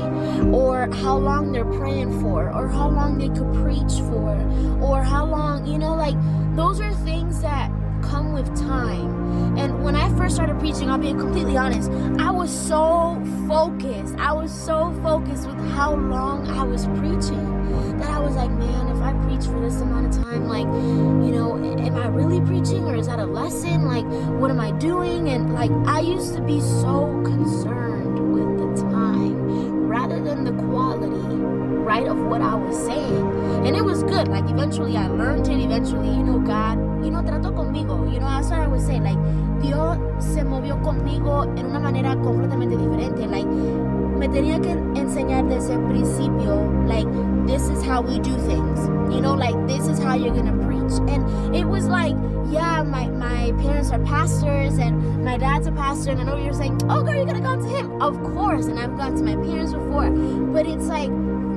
or 0.52 0.92
how 0.96 1.16
long 1.16 1.54
they're 1.54 1.63
praying 1.63 2.20
for 2.20 2.51
or 2.51 2.68
how 2.68 2.89
long 2.89 3.18
they 3.18 3.30
could 3.30 3.53
preach 3.63 3.94
for 4.10 4.36
or 4.82 5.01
how 5.03 5.25
long, 5.25 5.65
you 5.65 5.77
know, 5.77 5.96
like 5.96 6.15
those 6.58 6.82
are 6.82 6.94
things 7.06 7.41
that 7.41 7.72
come 8.01 8.34
with 8.34 8.48
time. 8.58 9.58
And 9.58 9.84
when 9.84 9.96
I 9.96 10.10
first 10.17 10.36
started 10.36 10.60
preaching, 10.60 10.89
I'll 10.89 10.98
be 10.98 11.12
completely 11.12 11.58
honest, 11.58 11.89
I 12.20 12.31
was 12.31 12.50
so 12.50 13.22
focused. 13.48 14.15
I 14.17 14.31
was 14.31 14.51
so 14.51 14.93
focused 15.03 15.48
with 15.48 15.58
how 15.72 15.96
long 15.96 16.48
I 16.48 16.63
was 16.63 16.86
preaching 16.88 17.98
that 18.00 18.10
I 18.10 18.20
was 18.20 18.36
like, 18.36 18.51
man, 18.51 18.88
if 18.96 19.01
I 19.01 19.13
preach 19.25 19.46
for 19.46 19.60
this 19.60 19.81
amount 19.81 20.15
of 20.15 20.24
time, 20.24 20.48
like, 20.48 20.65
you 20.65 21.31
know, 21.31 21.55
am 21.55 21.96
I 21.96 22.08
really 22.08 22.41
preaching 22.41 22.86
or 22.86 22.96
is 22.96 23.08
that 23.08 23.20
a 23.20 23.25
lesson? 23.25 23.86
Like, 23.86 24.05
what 24.39 24.51
am 24.51 24.60
I 24.60 24.72
doing? 24.72 25.29
And 25.29 25.53
like, 25.53 25.72
I 25.86 26.00
used 26.00 26.36
to 26.36 26.41
be 26.41 26.60
so 26.62 27.22
concerned 27.25 28.34
with 28.34 28.58
the 28.58 28.81
time 28.89 29.88
rather 29.88 30.22
than 30.22 30.43
the 30.43 30.53
quality, 30.63 31.36
right, 31.84 32.08
of 32.08 32.17
what 32.17 32.41
I 32.41 32.55
was 32.55 32.77
saying. 32.77 33.65
And 33.65 33.75
it 33.75 33.84
was. 33.84 34.00
Like, 34.41 34.51
eventually 34.51 34.98
I 34.98 35.07
learned 35.07 35.48
it. 35.48 35.63
Eventually, 35.63 36.10
you 36.10 36.24
know, 36.24 36.39
God 36.39 36.91
you 37.03 37.12
know, 37.12 37.21
trató 37.21 37.53
conmigo. 37.53 38.12
You 38.12 38.19
know, 38.19 38.27
that's 38.27 38.50
what 38.50 38.60
I 38.60 38.67
would 38.67 38.81
say. 38.81 39.00
Like, 39.00 39.17
Dios 39.62 39.98
se 40.19 40.43
movió 40.43 40.81
conmigo 40.81 41.43
en 41.57 41.65
una 41.65 41.79
manera 41.79 42.15
completamente 42.15 42.77
diferente. 42.77 43.27
Like, 43.27 43.45
me 43.45 44.27
tenía 44.29 44.60
que 44.62 44.71
enseñar 44.95 45.48
desde 45.48 45.74
el 45.74 45.81
principio, 45.88 46.55
like, 46.86 47.07
this 47.48 47.69
is 47.69 47.83
how 47.83 48.01
we 48.01 48.19
do 48.19 48.36
things. 48.48 48.88
You 49.13 49.21
know, 49.21 49.33
like, 49.33 49.55
this 49.67 49.88
is 49.88 50.00
how 50.00 50.15
you're 50.15 50.33
gonna 50.33 50.53
preach. 50.65 50.93
And 51.10 51.55
it 51.55 51.65
was 51.65 51.88
like, 51.88 52.15
yeah, 52.51 52.83
my, 52.83 53.07
my 53.07 53.51
parents 53.63 53.91
are 53.91 54.00
pastors 54.00 54.77
and 54.77 55.24
my 55.24 55.38
dad's 55.38 55.67
a 55.67 55.71
pastor. 55.71 56.12
And 56.12 56.21
I 56.21 56.24
know 56.24 56.38
you're 56.38 56.53
saying, 56.53 56.79
oh, 56.89 57.01
girl, 57.01 57.15
you're 57.15 57.25
gonna 57.25 57.41
go 57.41 57.55
to 57.55 57.67
him. 57.67 58.01
Of 58.01 58.21
course. 58.24 58.65
And 58.65 58.77
I've 58.77 58.98
gone 58.98 59.15
to 59.15 59.24
my 59.24 59.36
parents 59.36 59.74
before. 59.74 60.10
But 60.10 60.67
it's 60.67 60.86
like, 60.88 61.10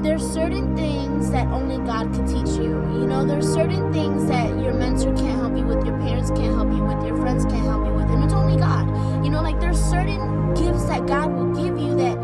there's 0.05 0.23
certain 0.23 0.77
things 0.77 1.31
that 1.31 1.49
only 1.49 1.79
God 1.79 2.13
can 2.13 2.27
teach 2.27 2.59
you. 2.59 2.73
You 3.01 3.07
know, 3.07 3.25
there's 3.25 3.51
certain 3.51 3.91
things 3.91 4.27
that 4.27 4.49
your 4.61 4.75
mentor 4.75 5.17
can't 5.17 5.41
help 5.41 5.57
you 5.57 5.65
with, 5.65 5.85
your 5.87 5.99
parents 5.99 6.31
can't 6.31 6.55
help 6.55 6.71
you 6.73 6.85
with, 6.85 7.07
your 7.07 7.17
friends 7.17 7.47
can't 7.47 7.65
help 7.65 7.87
you 7.87 7.95
with, 7.95 8.11
and 8.11 8.23
it's 8.23 8.35
only 8.35 8.59
God. 8.59 8.87
You 9.25 9.31
know, 9.31 9.41
like 9.41 9.59
there's 9.61 9.83
certain 9.83 10.53
gifts 10.55 10.85
that 10.85 11.07
God 11.07 11.33
will 11.33 11.55
give 11.55 11.79
you 11.79 11.97
that 11.97 12.19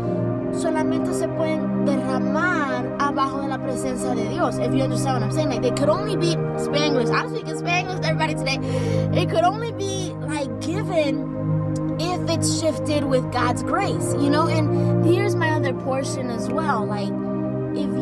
solamente 0.53 1.11
se 1.11 1.27
pueden 1.29 1.85
derramar 1.85 2.85
abajo 2.99 3.41
de 3.41 3.47
la 3.47 3.57
presencia 3.57 4.13
de 4.13 4.29
Dios. 4.29 4.59
If 4.59 4.75
you 4.75 4.83
understand 4.83 5.15
what 5.15 5.23
I'm 5.23 5.31
saying, 5.31 5.49
like 5.49 5.63
they 5.63 5.71
could 5.71 5.89
only 5.89 6.15
be 6.15 6.35
Spanglish. 6.61 7.09
I'm 7.09 7.29
speaking 7.29 7.55
Spanglish 7.55 8.01
to 8.01 8.07
everybody 8.07 8.35
today. 8.35 8.59
It 9.19 9.29
could 9.31 9.43
only 9.43 9.71
be 9.71 10.13
like 10.21 10.61
given 10.61 11.97
if 11.99 12.29
it's 12.29 12.59
shifted 12.59 13.05
with 13.05 13.31
God's 13.31 13.63
grace, 13.63 14.13
you 14.19 14.29
know. 14.29 14.47
And 14.47 15.03
here's 15.03 15.35
my 15.35 15.49
other 15.51 15.73
portion 15.73 16.29
as 16.29 16.47
well. 16.47 16.85
Like 16.85 17.11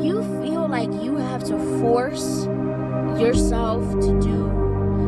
you 0.04 0.22
feel 0.42 0.68
like 0.68 0.92
you 1.04 1.16
have 1.18 1.44
to 1.46 1.58
force 1.80 2.46
yourself 3.20 3.84
to 4.02 4.20
do 4.22 4.60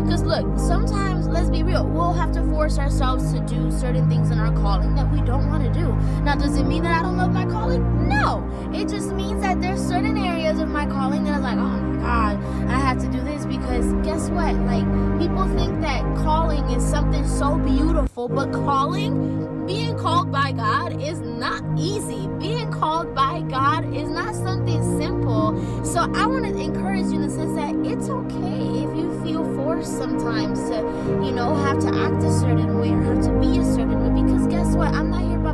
because 0.03 0.23
look, 0.23 0.59
sometimes, 0.59 1.27
let's 1.27 1.49
be 1.49 1.63
real, 1.63 1.85
we'll 1.85 2.11
have 2.11 2.33
to 2.33 2.43
force 2.49 2.77
ourselves 2.77 3.31
to 3.31 3.39
do 3.41 3.71
certain 3.71 4.09
things 4.09 4.29
in 4.29 4.39
our 4.39 4.51
calling 4.51 4.93
that 4.95 5.09
we 5.09 5.21
don't 5.21 5.47
want 5.47 5.63
to 5.63 5.71
do. 5.71 5.93
Now, 6.23 6.35
does 6.35 6.57
it 6.57 6.65
mean 6.65 6.83
that 6.83 6.99
I 6.99 7.03
don't 7.03 7.15
love 7.15 7.31
my 7.31 7.45
calling? 7.45 8.09
No. 8.09 8.45
It 8.73 8.89
just 8.89 9.13
means 9.13 9.41
that 9.41 9.61
there's 9.61 9.79
certain 9.79 10.17
areas 10.17 10.59
of 10.59 10.67
my 10.67 10.85
calling 10.85 11.23
that 11.23 11.35
was 11.35 11.43
like, 11.43 11.57
oh 11.57 11.90
God, 12.01 12.43
I 12.67 12.79
have 12.79 12.99
to 12.99 13.07
do 13.07 13.21
this 13.21 13.45
because 13.45 13.85
guess 14.05 14.29
what? 14.29 14.55
Like, 14.65 14.85
people 15.19 15.47
think 15.55 15.81
that 15.81 16.01
calling 16.17 16.63
is 16.71 16.83
something 16.83 17.27
so 17.27 17.57
beautiful, 17.57 18.27
but 18.27 18.51
calling, 18.51 19.65
being 19.67 19.97
called 19.97 20.31
by 20.31 20.51
God 20.51 21.01
is 21.01 21.19
not 21.21 21.63
easy. 21.77 22.27
Being 22.39 22.71
called 22.71 23.13
by 23.13 23.41
God 23.41 23.95
is 23.95 24.09
not 24.09 24.33
something 24.33 24.81
simple. 24.99 25.55
So 25.85 26.01
I 26.13 26.25
want 26.25 26.45
to 26.45 26.59
encourage 26.59 27.05
you 27.05 27.15
in 27.15 27.21
the 27.21 27.29
sense 27.29 27.55
that 27.55 27.75
it's 27.85 28.09
okay 28.09 28.83
if 28.83 28.97
you 28.97 29.21
feel 29.23 29.43
forced 29.55 29.97
sometimes 29.97 30.59
to, 30.69 30.77
you 31.23 31.31
know, 31.31 31.55
have 31.55 31.79
to 31.79 31.87
act 31.87 32.23
a 32.23 32.33
certain 32.39 32.79
way 32.79 32.89
or 32.89 33.01
have 33.03 33.23
to 33.25 33.31
be 33.39 33.59
a 33.59 33.65
certain 33.65 34.13
way. 34.13 34.23
Because 34.23 34.47
guess 34.47 34.75
what? 34.75 34.93
I'm 34.93 35.11
not 35.11 35.21
here 35.21 35.39
para 35.39 35.53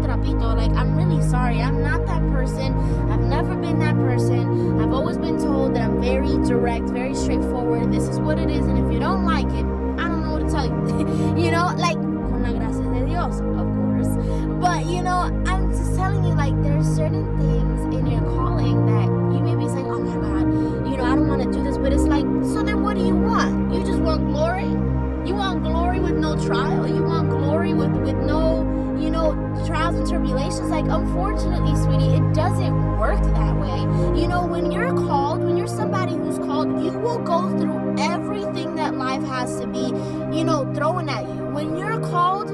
trapito. 0.00 0.56
Like, 0.56 0.72
I'm 0.72 0.96
really 0.96 1.22
sorry. 1.28 1.60
I'm 1.60 1.82
not 1.82 2.06
that 2.06 2.22
person. 2.32 2.74
Always 4.98 5.16
been 5.16 5.38
told 5.38 5.76
that 5.76 5.82
I'm 5.82 6.00
very 6.00 6.36
direct, 6.44 6.86
very 6.86 7.14
straightforward. 7.14 7.92
This 7.92 8.08
is 8.08 8.18
what 8.18 8.36
it 8.36 8.50
is. 8.50 8.66
And 8.66 8.84
if 8.84 8.92
you 8.92 8.98
don't 8.98 9.24
like 9.24 9.46
it, 9.46 9.64
I 9.96 10.08
don't 10.08 10.24
know 10.24 10.32
what 10.32 10.40
to 10.40 10.50
tell 10.50 10.66
you. 10.66 10.74
you 11.44 11.52
know, 11.52 11.72
like, 11.76 11.94
con 11.94 12.42
la 12.42 12.50
gracia 12.50 12.82
de 12.82 13.06
Dios, 13.06 13.38
of 13.38 13.66
course. 13.78 14.10
But, 14.60 14.86
you 14.86 15.00
know, 15.00 15.30
I'm 15.46 15.70
just 15.70 15.94
telling 15.94 16.24
you, 16.24 16.34
like, 16.34 16.60
there's 16.64 16.84
certain 16.84 17.24
things 17.38 17.94
in 17.94 18.08
your 18.08 18.22
calling 18.22 18.86
that 18.86 19.06
you 19.32 19.40
may 19.40 19.54
be 19.54 19.68
saying, 19.70 19.86
oh 19.86 20.00
my 20.00 20.16
God, 20.16 20.90
you 20.90 20.96
know, 20.96 21.04
I 21.04 21.14
don't 21.14 21.28
want 21.28 21.44
to 21.44 21.52
do 21.52 21.62
this. 21.62 21.78
But 21.78 21.92
it's 21.92 22.02
like, 22.02 22.26
so 22.42 22.64
then 22.64 22.82
what 22.82 22.96
do 22.96 23.06
you 23.06 23.14
want? 23.14 23.72
You 23.72 23.84
just 23.84 24.00
want 24.00 24.26
glory? 24.26 24.66
You 25.28 25.36
want 25.36 25.62
glory 25.62 26.00
with 26.00 26.16
no 26.16 26.34
trial? 26.44 26.88
You 26.88 27.04
want 27.04 27.30
glory 27.30 27.72
with, 27.72 27.92
with 27.92 28.16
no, 28.16 28.66
you 28.98 29.10
know, 29.10 29.30
trials 29.64 29.94
and 29.94 30.08
tribulations? 30.08 30.70
Like, 30.70 30.86
unfortunately, 30.86 31.76
sweetie, 31.84 32.16
it 32.16 32.34
doesn't 32.34 32.98
work 32.98 33.22
that 33.22 33.54
way. 33.54 33.57
When 34.58 34.72
you're 34.72 34.92
called, 34.92 35.44
when 35.44 35.56
you're 35.56 35.68
somebody 35.68 36.14
who's 36.16 36.36
called, 36.36 36.82
you 36.82 36.90
will 36.90 37.20
go 37.20 37.48
through 37.60 37.94
everything 37.96 38.74
that 38.74 38.96
life 38.96 39.22
has 39.22 39.60
to 39.60 39.68
be, 39.68 39.86
you 40.36 40.42
know, 40.42 40.68
throwing 40.74 41.08
at 41.08 41.22
you. 41.28 41.44
When 41.54 41.76
you're 41.76 42.00
called, 42.00 42.50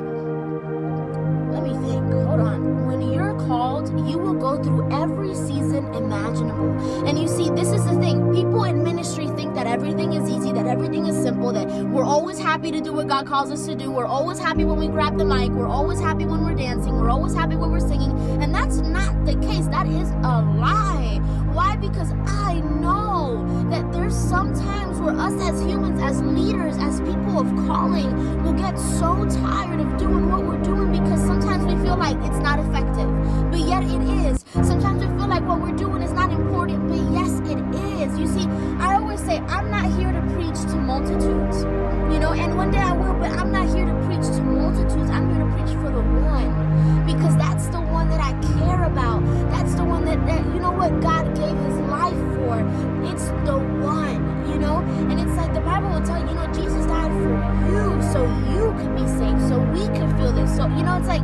let 1.54 1.62
me 1.62 1.70
think. 1.88 2.04
Hold 2.12 2.40
on. 2.40 2.86
When 2.86 3.10
you're 3.10 3.32
called, 3.46 3.88
you 4.06 4.18
will 4.18 4.34
go 4.34 4.62
through 4.62 4.92
every 4.92 5.34
season 5.34 5.86
imaginable. 5.94 6.78
And 7.08 7.18
you 7.18 7.26
see, 7.26 7.48
this 7.48 7.68
is 7.72 7.86
the 7.86 7.98
thing. 7.98 8.34
People 8.34 8.64
in 8.64 8.84
ministry 8.84 9.28
think 9.28 9.54
that 9.54 9.66
everything 9.66 10.12
is 10.12 10.28
easy, 10.28 10.52
that 10.52 10.66
everything 10.66 11.06
is 11.06 11.16
simple, 11.16 11.54
that 11.54 11.66
we're 11.86 12.04
always 12.04 12.38
happy 12.38 12.70
to 12.70 12.82
do 12.82 12.92
what 12.92 13.08
God 13.08 13.26
calls 13.26 13.50
us 13.50 13.64
to 13.64 13.74
do. 13.74 13.90
We're 13.90 14.04
always 14.04 14.38
happy 14.38 14.66
when 14.66 14.78
we 14.78 14.88
grab 14.88 15.16
the 15.16 15.24
mic. 15.24 15.52
We're 15.52 15.66
always 15.66 16.00
happy 16.00 16.26
when 16.26 16.44
we're 16.44 16.54
dancing. 16.54 17.00
We're 17.00 17.08
always 17.08 17.32
happy 17.32 17.56
when 17.56 17.70
we're 17.70 17.80
singing. 17.80 18.12
And 18.42 18.54
that's 18.54 18.80
not 18.80 19.24
the 19.24 19.36
case. 19.36 19.68
That 19.68 19.86
is 19.86 20.10
a 20.10 20.42
lie. 20.42 21.22
Why? 21.54 21.76
Because 21.76 22.10
I 22.26 22.54
know 22.82 23.46
that 23.70 23.92
there's 23.92 24.16
sometimes 24.16 24.98
where 24.98 25.14
us 25.16 25.34
as 25.34 25.62
humans, 25.62 26.02
as 26.02 26.20
leaders, 26.20 26.76
as 26.78 27.00
people 27.00 27.38
of 27.38 27.46
calling, 27.68 28.42
will 28.42 28.54
get 28.54 28.76
so 28.76 29.24
tired 29.30 29.78
of 29.78 29.96
doing 29.96 30.28
what 30.32 30.44
we're 30.44 30.62
doing 30.64 30.90
because 30.90 31.20
sometimes 31.20 31.64
we 31.64 31.80
feel 31.84 31.96
like 31.96 32.16
it's 32.28 32.40
not 32.40 32.58
effective. 32.58 33.08
But 33.52 33.60
yet 33.60 33.84
it 33.84 34.02
is. 34.26 34.44
Sometimes 34.66 35.04
we 35.04 35.06
feel 35.16 35.28
like 35.28 35.46
what 35.46 35.60
we're 35.60 35.76
doing 35.76 36.02
is 36.02 36.10
not 36.10 36.32
important, 36.32 36.88
but 36.88 36.98
yes, 37.12 37.30
it 37.46 37.60
is. 38.02 38.18
You 38.18 38.26
see, 38.26 38.48
I 38.82 38.96
always 38.96 39.20
say, 39.20 39.38
I'm 39.38 39.70
not 39.70 39.86
here 39.96 40.10
to 40.10 40.20
preach 40.34 40.58
to 40.72 40.76
multitudes. 40.76 41.62
You 42.12 42.18
know, 42.18 42.32
and 42.32 42.56
one 42.56 42.72
day 42.72 42.78
I 42.78 42.94
will, 42.94 43.14
but 43.14 43.30
I'm 43.30 43.52
not 43.52 43.72
here 43.72 43.86
to 43.86 43.94
preach 44.06 44.26
to 44.36 44.42
multitudes. 44.42 45.08
I'm 45.08 45.32
here 45.32 45.46
to 45.46 45.52
preach 45.54 45.76
for 45.76 45.90
the 45.90 46.02
one. 46.02 47.06
Because 47.06 47.36
that's 47.36 47.68
the 47.68 47.83
Bible 55.74 55.98
will 55.98 56.06
tell 56.06 56.20
you, 56.20 56.28
you 56.28 56.34
know, 56.34 56.46
Jesus 56.52 56.86
died 56.86 57.10
for 57.10 57.34
you 57.66 58.00
so 58.12 58.22
you 58.54 58.72
could 58.78 58.94
be 58.94 59.08
saved, 59.08 59.40
so 59.48 59.58
we 59.58 59.84
could 59.88 60.16
feel 60.16 60.30
this. 60.30 60.54
So, 60.54 60.68
you 60.68 60.84
know, 60.84 60.98
it's 60.98 61.08
like 61.08 61.22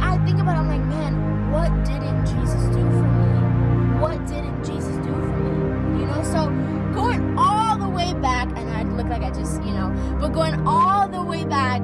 I 0.00 0.18
think 0.26 0.38
about 0.38 0.56
it, 0.56 0.60
I'm 0.60 0.68
like, 0.68 0.84
man, 0.84 1.50
what 1.50 1.72
didn't 1.86 2.26
Jesus 2.26 2.62
do 2.76 2.82
for 2.92 3.06
me? 3.16 3.98
What 3.98 4.26
didn't 4.26 4.62
Jesus 4.62 4.96
do 4.96 5.12
for 5.14 5.38
me? 5.40 6.00
You 6.00 6.06
know, 6.08 6.22
so 6.24 6.50
going 6.94 7.38
all 7.38 7.78
the 7.78 7.88
way 7.88 8.12
back, 8.12 8.48
and 8.54 8.68
I 8.68 8.82
look 8.82 9.06
like 9.06 9.22
I 9.22 9.30
just, 9.30 9.62
you 9.62 9.72
know, 9.72 9.88
but 10.20 10.28
going 10.28 10.66
all 10.66 11.08
the 11.08 11.22
way 11.22 11.46
back, 11.46 11.80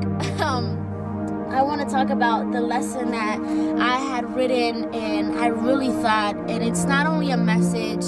I 1.52 1.60
want 1.60 1.82
to 1.82 1.86
talk 1.86 2.08
about 2.08 2.50
the 2.50 2.60
lesson 2.60 3.10
that 3.10 3.38
I 3.78 3.98
had 3.98 4.34
written 4.34 4.92
and 4.94 5.38
I 5.38 5.48
really 5.48 5.90
thought, 6.02 6.34
and 6.48 6.62
it's 6.62 6.84
not 6.84 7.06
only 7.06 7.30
a 7.30 7.36
message, 7.36 8.04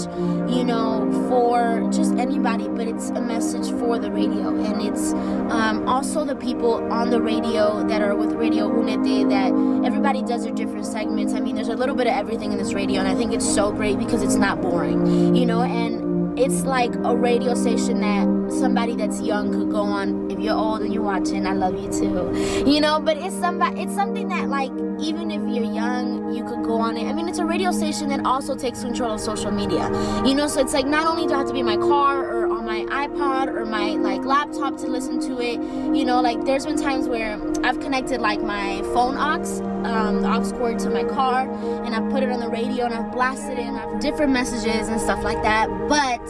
you 0.50 0.64
know, 0.64 1.10
for 1.28 1.86
just 1.92 2.14
anybody, 2.14 2.68
but 2.68 2.88
it's 2.88 3.10
a 3.10 3.20
message 3.20 3.70
for 3.78 3.98
the 3.98 4.10
radio. 4.10 4.48
And 4.48 4.80
it's 4.80 5.12
um, 5.52 5.86
also 5.86 6.24
the 6.24 6.36
people 6.36 6.90
on 6.90 7.10
the 7.10 7.20
radio 7.20 7.86
that 7.86 8.00
are 8.00 8.14
with 8.14 8.32
Radio 8.32 8.68
Unete 8.68 9.28
that 9.28 9.86
everybody 9.86 10.22
does 10.22 10.44
their 10.44 10.54
different 10.54 10.86
segments. 10.86 11.34
I 11.34 11.40
mean, 11.40 11.54
there's 11.54 11.68
a 11.68 11.76
little 11.76 11.94
bit 11.94 12.06
of 12.06 12.14
everything 12.14 12.50
in 12.52 12.58
this 12.58 12.72
radio, 12.72 13.00
and 13.00 13.08
I 13.08 13.14
think 13.14 13.32
it's 13.32 13.54
so 13.54 13.70
great 13.72 13.98
because 13.98 14.22
it's 14.22 14.36
not 14.36 14.62
boring, 14.62 15.34
you 15.36 15.44
know, 15.44 15.62
and 15.62 16.03
it's 16.36 16.62
like 16.64 16.94
a 16.96 17.16
radio 17.16 17.54
station 17.54 18.00
that 18.00 18.52
somebody 18.58 18.96
that's 18.96 19.20
young 19.20 19.52
could 19.52 19.70
go 19.70 19.82
on. 19.82 20.30
If 20.30 20.40
you're 20.40 20.54
old 20.54 20.82
and 20.82 20.92
you're 20.92 21.02
watching, 21.02 21.46
I 21.46 21.52
love 21.52 21.74
you 21.74 21.90
too. 21.92 22.70
You 22.70 22.80
know, 22.80 22.98
but 22.98 23.16
it's 23.16 23.36
somebody 23.36 23.82
it's 23.82 23.94
something 23.94 24.28
that 24.28 24.48
like 24.48 24.70
even 25.00 25.30
if 25.30 25.40
you're 25.42 25.72
young, 25.72 26.34
you 26.34 26.44
could 26.44 26.64
go 26.64 26.74
on 26.74 26.96
it. 26.96 27.06
I 27.06 27.12
mean, 27.12 27.28
it's 27.28 27.38
a 27.38 27.44
radio 27.44 27.70
station 27.70 28.08
that 28.08 28.24
also 28.24 28.56
takes 28.56 28.82
control 28.82 29.12
of 29.12 29.20
social 29.20 29.50
media. 29.50 29.88
You 30.24 30.34
know, 30.34 30.48
so 30.48 30.60
it's 30.60 30.72
like 30.72 30.86
not 30.86 31.06
only 31.06 31.26
do 31.26 31.34
I 31.34 31.38
have 31.38 31.46
to 31.48 31.52
be 31.52 31.60
in 31.60 31.66
my 31.66 31.76
car 31.76 32.24
or 32.24 32.43
my 32.64 32.85
iPod 32.87 33.49
or 33.49 33.64
my 33.66 33.90
like 33.90 34.25
laptop 34.25 34.76
to 34.78 34.87
listen 34.87 35.21
to 35.21 35.40
it, 35.40 35.61
you 35.94 36.04
know, 36.04 36.21
like 36.21 36.44
there's 36.44 36.66
been 36.66 36.80
times 36.80 37.09
where 37.09 37.38
I've 37.62 37.80
connected 37.80 38.21
like 38.21 38.40
my 38.40 38.80
phone 38.92 39.16
aux, 39.16 39.62
um, 39.87 40.23
the 40.23 40.28
aux 40.28 40.50
cord 40.59 40.78
to 40.80 40.90
my 40.90 41.04
car, 41.04 41.42
and 41.85 41.94
I've 41.94 42.11
put 42.11 42.23
it 42.23 42.30
on 42.30 42.40
the 42.40 42.49
radio 42.49 42.87
and 42.87 42.94
I've 42.94 43.12
blasted 43.12 43.59
it 43.59 43.66
and 43.66 43.76
I've 43.76 44.00
different 44.00 44.33
messages 44.33 44.88
and 44.88 45.00
stuff 45.00 45.23
like 45.23 45.42
that. 45.42 45.68
But 45.88 46.21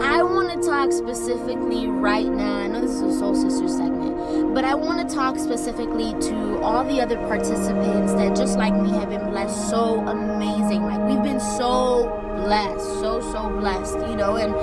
I 0.00 0.22
want 0.22 0.50
to 0.50 0.68
talk 0.68 0.92
specifically 0.92 1.88
right 1.88 2.26
now. 2.26 2.58
I 2.58 2.68
know 2.68 2.80
this 2.80 2.92
is 2.92 3.02
a 3.02 3.18
Soul 3.18 3.34
Sister 3.34 3.68
segment, 3.68 4.54
but 4.54 4.64
I 4.64 4.74
want 4.74 5.08
to 5.08 5.14
talk 5.14 5.38
specifically 5.38 6.12
to 6.28 6.60
all 6.60 6.84
the 6.84 7.00
other 7.00 7.16
participants 7.16 8.12
that, 8.14 8.36
just 8.36 8.56
like 8.58 8.74
me, 8.74 8.90
have 8.90 9.10
been 9.10 9.28
blessed 9.30 9.68
so 9.70 10.00
amazing. 10.06 10.84
Like, 10.84 11.00
we've 11.08 11.22
been 11.22 11.40
so 11.40 12.27
blessed, 12.44 12.84
so, 13.00 13.20
so 13.32 13.48
blessed, 13.48 13.98
you 14.08 14.16
know. 14.16 14.36
And 14.36 14.54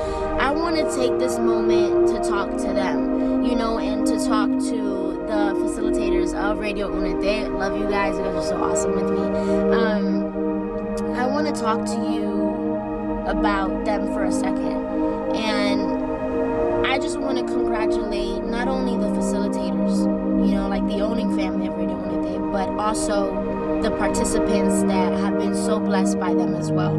I 0.41 0.51
want 0.51 0.75
to 0.77 0.83
take 0.95 1.17
this 1.19 1.37
moment 1.37 2.07
to 2.09 2.29
talk 2.29 2.51
to 2.51 2.73
them, 2.73 3.43
you 3.43 3.55
know, 3.55 3.79
and 3.79 4.05
to 4.07 4.17
talk 4.25 4.49
to 4.49 5.05
the 5.27 5.53
facilitators 5.57 6.33
of 6.33 6.59
Radio 6.59 6.87
Unite. 6.93 7.51
Love 7.51 7.77
you 7.77 7.87
guys. 7.89 8.15
You 8.17 8.23
guys 8.23 8.35
are 8.35 8.43
so 8.43 8.63
awesome 8.63 8.91
with 8.95 9.09
me. 9.09 9.75
Um, 9.75 11.15
I 11.15 11.25
want 11.25 11.47
to 11.47 11.61
talk 11.61 11.85
to 11.85 12.11
you 12.11 12.45
about 13.27 13.85
them 13.85 14.07
for 14.13 14.25
a 14.25 14.31
second. 14.31 14.85
And 15.35 16.85
I 16.85 16.99
just 16.99 17.19
want 17.19 17.37
to 17.39 17.43
congratulate 17.43 18.43
not 18.43 18.67
only 18.67 18.93
the 18.97 19.11
facilitators, 19.13 20.47
you 20.47 20.55
know, 20.55 20.67
like 20.67 20.85
the 20.87 21.01
owning 21.01 21.35
family 21.35 21.67
of 21.67 21.75
Radio 21.75 21.97
Unite, 22.11 22.51
but 22.51 22.69
also 22.79 23.54
the 23.85 23.95
participants 23.97 24.81
that 24.81 25.13
have 25.13 25.37
been 25.37 25.53
so 25.53 25.79
blessed 25.79 26.19
by 26.19 26.33
them 26.33 26.55
as 26.55 26.71
well. 26.71 26.95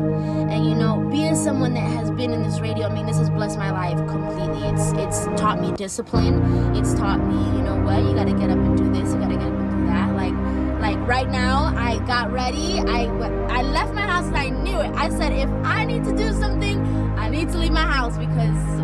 And 0.48 0.64
you 0.64 0.76
know, 0.76 1.04
being 1.10 1.34
someone 1.34 1.74
that 1.74 1.80
has 1.80 2.12
been 2.12 2.32
in 2.32 2.44
this 2.44 2.60
radio, 2.60 2.86
I 2.86 2.94
mean, 2.94 3.06
this 3.06 3.18
has 3.18 3.28
blessed 3.28 3.58
my 3.58 3.72
life 3.72 3.96
completely. 4.06 4.68
It's 4.68 4.92
it's 4.92 5.40
taught 5.40 5.60
me 5.60 5.72
discipline. 5.72 6.76
It's 6.76 6.94
taught 6.94 7.18
me, 7.18 7.34
you 7.56 7.64
know 7.64 7.74
what, 7.82 8.04
you 8.04 8.14
got 8.14 8.28
to 8.28 8.34
get 8.34 8.50
up 8.50 8.58
and 8.58 8.76
do 8.76 8.92
this. 8.92 9.12
You 9.12 9.18
got 9.18 9.30
to 9.30 9.36
get 9.36 9.48
up 9.48 9.58
and 9.58 9.70
do 9.70 9.86
that. 9.86 10.14
Like 10.14 10.34
like 10.80 11.08
right 11.08 11.28
now, 11.28 11.74
I 11.76 11.98
got 12.06 12.30
ready. 12.30 12.78
I 12.78 13.06
I 13.50 13.62
left 13.62 13.92
my 13.92 14.02
house 14.02 14.26
and 14.26 14.36
I 14.36 14.50
knew 14.50 14.78
it. 14.78 14.94
I 14.94 15.08
said 15.08 15.32
if 15.32 15.50
I 15.66 15.84
need 15.84 16.04
to 16.04 16.16
do 16.16 16.32
something, 16.34 16.78
I 17.18 17.28
need 17.28 17.48
to 17.50 17.58
leave 17.58 17.72
my 17.72 17.82
house 17.82 18.16
because 18.16 18.75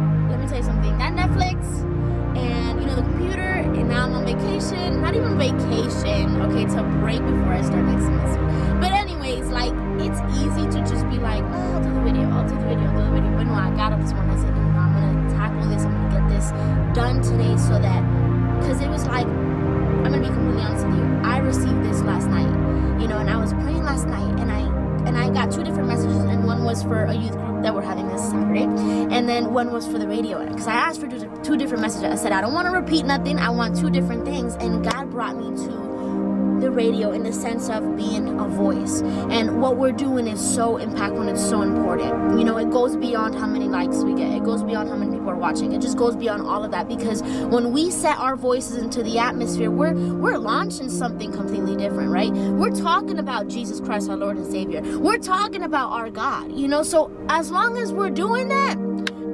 vacation, 5.51 6.41
okay, 6.43 6.65
to 6.67 6.83
break 7.03 7.19
before 7.19 7.53
I 7.53 7.63
start 7.63 7.85
next 7.85 8.05
semester. 8.05 8.39
But 8.81 8.93
anyways, 8.93 9.49
like, 9.51 9.75
it's 9.99 10.21
easy 10.39 10.71
to 10.71 10.79
just 10.87 11.09
be 11.11 11.19
like, 11.19 11.43
oh, 11.43 11.75
I'll 11.75 11.83
do 11.83 11.93
the 11.93 12.01
video, 12.01 12.31
I'll 12.31 12.47
do 12.47 12.55
the 12.55 12.67
video, 12.67 12.87
I'll 12.87 12.99
do 12.99 13.05
the 13.07 13.11
video. 13.11 13.37
But 13.37 13.45
no, 13.51 13.55
I 13.55 13.75
got 13.75 13.93
up 13.93 14.01
this 14.01 14.13
morning, 14.13 14.31
I 14.31 14.41
said, 14.41 14.55
no, 14.55 14.63
I'm 14.79 14.93
gonna 14.95 15.35
tackle 15.35 15.69
this, 15.69 15.83
I'm 15.83 15.91
gonna 15.91 16.15
get 16.15 16.29
this 16.31 16.51
done 16.95 17.23
today 17.23 17.57
so 17.57 17.75
that, 17.83 18.03
because 18.61 18.81
it 18.81 18.89
was 18.89 19.05
like, 19.07 19.27
I'm 19.27 20.05
gonna 20.05 20.21
be 20.21 20.27
completely 20.27 20.63
honest 20.63 20.87
with 20.87 20.95
you, 20.95 21.05
I 21.25 21.39
received 21.39 21.83
this 21.83 22.03
last 22.03 22.29
night, 22.29 22.53
you 23.01 23.09
know, 23.09 23.19
and 23.19 23.29
I 23.29 23.37
was 23.37 23.53
praying 23.53 23.83
last 23.83 24.07
night, 24.07 24.39
and 24.39 24.53
I, 24.53 24.63
and 25.09 25.19
I 25.19 25.29
got 25.31 25.51
two 25.51 25.65
different 25.65 25.89
messages, 25.89 26.23
and 26.23 26.45
one 26.45 26.63
was 26.63 26.85
for 26.85 27.05
a 27.05 27.15
youth 27.15 27.35
group 27.35 27.52
that 27.63 27.75
we're 27.75 27.83
having 27.83 28.09
this 28.09 28.31
Saturday, 28.31 28.65
and 29.15 29.29
then 29.29 29.53
one 29.53 29.73
was 29.73 29.87
for 29.87 29.99
the 29.99 30.09
radio. 30.09 30.45
Because 30.47 30.67
I 30.67 30.75
asked 30.75 31.01
for 31.01 31.09
two 31.43 31.57
different 31.57 31.83
messages. 31.83 32.05
I 32.05 32.17
said 32.17 32.33
I 32.33 32.41
don't 32.41 32.53
want 32.53 32.67
to 32.67 32.73
repeat 32.73 33.05
nothing. 33.05 33.39
I 33.39 33.51
want 33.51 33.77
two 33.79 33.91
different 33.91 34.25
things, 34.25 34.55
and 34.57 34.85
God 34.85 35.11
brought 35.11 35.37
me 35.37 35.57
to 35.67 35.92
the 36.63 36.71
radio 36.71 37.11
in 37.11 37.25
the 37.25 37.33
sense 37.33 37.69
of 37.69 37.97
being 37.97 38.41
a 38.41 38.49
voice. 38.49 39.03
And 39.03 39.61
what 39.61 39.77
we're 39.77 39.93
doing 39.93 40.29
is 40.29 40.41
so 40.41 40.79
impactful 40.79 41.21
and 41.21 41.31
it's 41.31 41.45
so 41.45 41.63
important. 41.63 42.39
You 42.39 42.45
know, 42.45 42.57
it 42.57 42.71
goes 42.71 42.97
beyond 42.97 43.35
how 43.35 43.47
many 43.47 43.67
likes 43.67 43.97
we 44.05 44.15
get, 44.15 44.31
it 44.33 44.45
goes 44.45 44.63
beyond 44.63 44.89
how 44.89 44.97
many 44.97 45.11
people 45.13 45.31
are 45.31 45.37
watching. 45.37 45.73
It 45.73 45.83
just 45.83 45.99
goes 45.99 46.15
beyond 46.15 46.43
all 46.43 46.65
of 46.65 46.71
that 46.71 46.89
because 46.89 47.23
when 47.23 47.73
we 47.73 47.91
set 47.91 48.17
our 48.19 48.37
voices 48.37 48.77
into 48.77 49.03
the 49.03 49.19
atmosphere, 49.19 49.71
we're 49.71 49.93
we're 49.93 50.39
launching 50.39 50.89
something 50.89 51.33
completely 51.33 51.77
different, 51.77 52.11
right? 52.11 52.33
We're 52.33 52.71
talking 52.71 53.19
about 53.19 53.49
Jesus 53.49 53.81
Christ, 53.81 54.09
our 54.09 54.17
Lord 54.17 54.37
and 54.37 54.47
Savior. 54.47 54.81
We're 54.99 55.19
talking 55.19 55.65
about 55.65 55.91
our 55.91 56.11
God, 56.11 56.53
you 56.53 56.69
know. 56.69 56.85
So 56.85 57.11
as 57.29 57.51
long 57.51 57.77
as 57.77 57.93
we're 57.93 58.11
doing 58.11 58.49
that, 58.49 58.77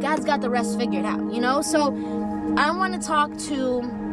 God's 0.00 0.24
got 0.24 0.40
the 0.40 0.48
rest 0.50 0.78
figured 0.78 1.04
out, 1.04 1.32
you 1.32 1.40
know. 1.40 1.60
So 1.60 1.94
I 2.56 2.70
want 2.70 2.94
to 2.94 3.06
talk 3.06 3.36
to 3.48 4.07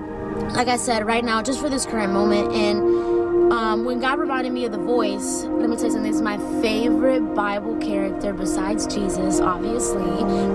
like 0.53 0.67
I 0.67 0.77
said, 0.77 1.05
right 1.05 1.23
now, 1.23 1.41
just 1.41 1.59
for 1.59 1.69
this 1.69 1.85
current 1.85 2.13
moment. 2.13 2.53
And 2.53 3.51
um, 3.51 3.85
when 3.85 3.99
God 3.99 4.19
reminded 4.19 4.51
me 4.53 4.65
of 4.65 4.71
the 4.71 4.77
voice, 4.77 5.43
let 5.43 5.69
me 5.69 5.75
tell 5.75 5.85
you 5.85 5.91
something. 5.91 6.11
Is 6.11 6.21
my 6.21 6.37
favorite 6.61 7.21
Bible 7.35 7.77
character 7.77 8.33
besides 8.33 8.87
Jesus, 8.87 9.39
obviously. 9.39 10.03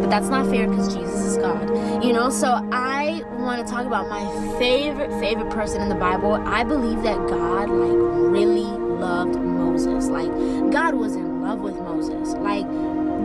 But 0.00 0.10
that's 0.10 0.28
not 0.28 0.48
fair 0.48 0.68
because 0.68 0.94
Jesus 0.94 1.20
is 1.20 1.36
God. 1.38 2.04
You 2.04 2.12
know, 2.12 2.30
so 2.30 2.68
I 2.72 3.22
want 3.38 3.64
to 3.64 3.72
talk 3.72 3.86
about 3.86 4.08
my 4.08 4.58
favorite, 4.58 5.10
favorite 5.20 5.50
person 5.50 5.80
in 5.82 5.88
the 5.88 5.94
Bible. 5.94 6.34
I 6.34 6.64
believe 6.64 7.02
that 7.02 7.16
God, 7.28 7.68
like, 7.70 8.32
really 8.32 8.62
loved 8.62 9.36
Moses. 9.36 10.08
Like, 10.08 10.30
God 10.72 10.94
was 10.94 11.14
in 11.14 11.42
love 11.42 11.60
with 11.60 11.76
Moses. 11.76 12.34
Like, 12.34 12.66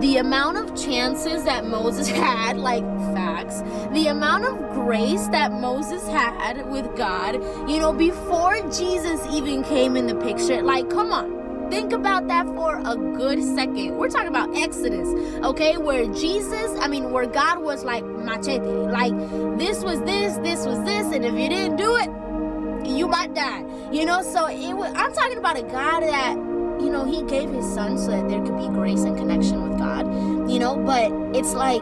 the 0.02 0.18
amount 0.18 0.58
of 0.58 0.76
chances 0.76 1.44
that 1.46 1.66
Moses 1.66 2.08
had, 2.10 2.58
like 2.58 2.84
facts, 3.14 3.62
the 3.96 4.08
amount 4.08 4.44
of 4.44 4.58
grace 4.74 5.26
that 5.30 5.54
Moses 5.54 6.06
had 6.08 6.70
with 6.70 6.86
God, 6.98 7.36
you 7.70 7.80
know, 7.80 7.94
before 7.94 8.60
Jesus 8.70 9.26
even 9.32 9.64
came 9.64 9.96
in 9.96 10.06
the 10.06 10.16
picture, 10.16 10.62
like, 10.62 10.90
come 10.90 11.14
on. 11.14 11.70
Think 11.72 11.94
about 11.94 12.28
that 12.28 12.46
for 12.48 12.78
a 12.86 12.96
good 12.96 13.42
second. 13.56 13.98
We're 13.98 14.10
talking 14.10 14.28
about 14.28 14.56
Exodus, 14.56 15.08
okay? 15.46 15.78
Where 15.78 16.06
Jesus, 16.14 16.78
I 16.80 16.88
mean, 16.90 17.12
where 17.12 17.26
God 17.26 17.64
was 17.64 17.84
like 17.84 18.04
machete. 18.04 18.60
Like, 18.60 19.18
this 19.58 19.82
was 19.82 20.02
this, 20.02 20.36
this 20.40 20.66
was 20.66 20.84
this, 20.84 21.08
and 21.14 21.26
if 21.26 21.34
you 21.34 21.50
didn't 21.50 21.78
do 21.78 21.96
it, 21.96 22.88
you 22.88 23.08
might 23.08 23.34
die. 23.34 23.64
You 23.92 24.06
know, 24.06 24.22
so 24.22 24.48
it 24.48 24.74
was, 24.74 24.92
I'm 24.96 25.14
talking 25.14 25.38
about 25.38 25.58
a 25.58 25.64
God 25.64 26.02
that 26.02 26.36
you 26.80 26.90
know, 26.90 27.06
he 27.06 27.24
gave 27.24 27.50
his 27.50 27.66
son 27.74 27.98
so 27.98 28.08
that 28.08 28.28
there 28.28 28.42
could 28.44 28.58
be 28.58 28.68
grace 28.68 29.04
and 29.04 29.18
connection 29.18 29.70
with 29.70 29.80
God, 29.80 30.06
you 30.52 30.60
know, 30.60 30.76
but 30.76 31.10
it's 31.36 31.54
like 31.54 31.82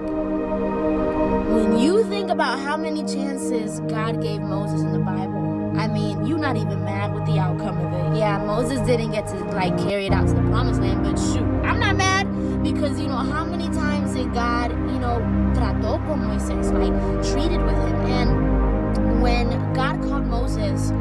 you 1.83 2.03
think 2.05 2.29
about 2.29 2.59
how 2.59 2.77
many 2.77 3.03
chances 3.03 3.81
God 3.81 4.21
gave 4.21 4.39
Moses 4.39 4.81
in 4.81 4.93
the 4.93 4.99
Bible, 4.99 5.77
I 5.77 5.87
mean, 5.87 6.25
you're 6.25 6.37
not 6.37 6.55
even 6.55 6.85
mad 6.85 7.13
with 7.13 7.25
the 7.25 7.39
outcome 7.39 7.77
of 7.77 7.91
it. 7.93 8.17
Yeah, 8.17 8.37
Moses 8.45 8.79
didn't 8.87 9.11
get 9.11 9.27
to 9.27 9.35
like 9.51 9.77
carry 9.77 10.05
it 10.05 10.13
out 10.13 10.27
to 10.27 10.33
the 10.33 10.41
promised 10.43 10.79
land, 10.79 11.03
but 11.03 11.17
shoot, 11.17 11.43
I'm 11.65 11.81
not 11.81 11.97
mad 11.97 12.63
because 12.63 12.97
you 13.01 13.07
know 13.07 13.17
how 13.17 13.43
many 13.43 13.67
times 13.75 14.13
did 14.13 14.33
God, 14.33 14.71
you 14.71 14.99
know, 14.99 15.19
trató 15.53 15.97
con 16.07 16.21
Moisés, 16.21 16.71
like 16.71 16.93
treated 17.33 17.61
with 17.61 17.75
him. 17.75 17.95
And 18.05 19.21
when 19.21 19.73
God 19.73 20.01
called 20.03 20.25
Moses, 20.25 20.91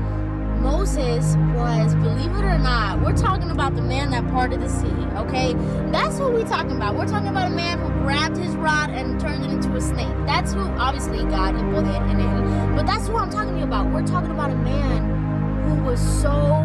Moses 0.59 1.37
was, 1.55 1.95
believe 1.97 2.31
it 2.31 2.45
or 2.45 2.59
not, 2.59 3.01
we're 3.03 3.17
talking 3.17 3.51
about 3.51 3.77
the 3.77 3.83
man 3.83 4.11
that 4.11 4.29
parted 4.31 4.61
the 4.61 4.69
sea, 4.69 4.87
okay? 5.17 5.55
That's 5.93 6.19
what 6.19 6.33
we're 6.33 6.49
talking 6.49 6.73
about. 6.73 6.97
We're 6.97 7.07
talking 7.07 7.29
about 7.29 7.53
a 7.53 7.55
man 7.55 7.79
who 7.79 7.92
grabbed 8.03 8.37
his 8.37 8.55
rod 8.57 8.91
and 8.91 9.21
turned 9.21 9.45
it 9.45 9.51
into 9.51 9.75
a 9.77 9.81
snake. 9.81 10.15
That's 10.27 10.53
who, 10.53 10.61
obviously, 10.61 11.19
God 11.25 11.55
put 11.73 11.85
in 11.85 12.19
him. 12.19 12.75
But 12.75 12.87
that's 12.87 13.07
who 13.07 13.17
I'm 13.17 13.31
talking 13.31 13.55
to 13.55 13.59
you 13.59 13.65
about. 13.65 13.93
We're 13.93 14.07
talking 14.07 14.31
about 14.31 14.51
a 14.51 14.57
man 14.57 15.65
who 15.65 15.85
was 15.85 16.01
so 16.21 16.65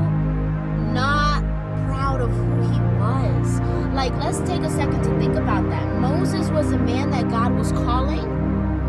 not 0.91 1.41
proud 1.86 2.21
of 2.21 2.32
who 2.32 2.62
he 2.71 2.80
was. 3.00 3.60
Like, 3.93 4.13
let's 4.17 4.39
take 4.50 4.62
a 4.62 4.69
second 4.69 5.04
to 5.04 5.19
think 5.19 5.36
about 5.36 5.69
that. 5.69 6.00
Moses 6.00 6.50
was 6.50 6.71
a 6.71 6.78
man 6.78 7.12
that 7.12 7.30
God 7.30 7.56
was 7.56 7.71
calling, 7.71 8.26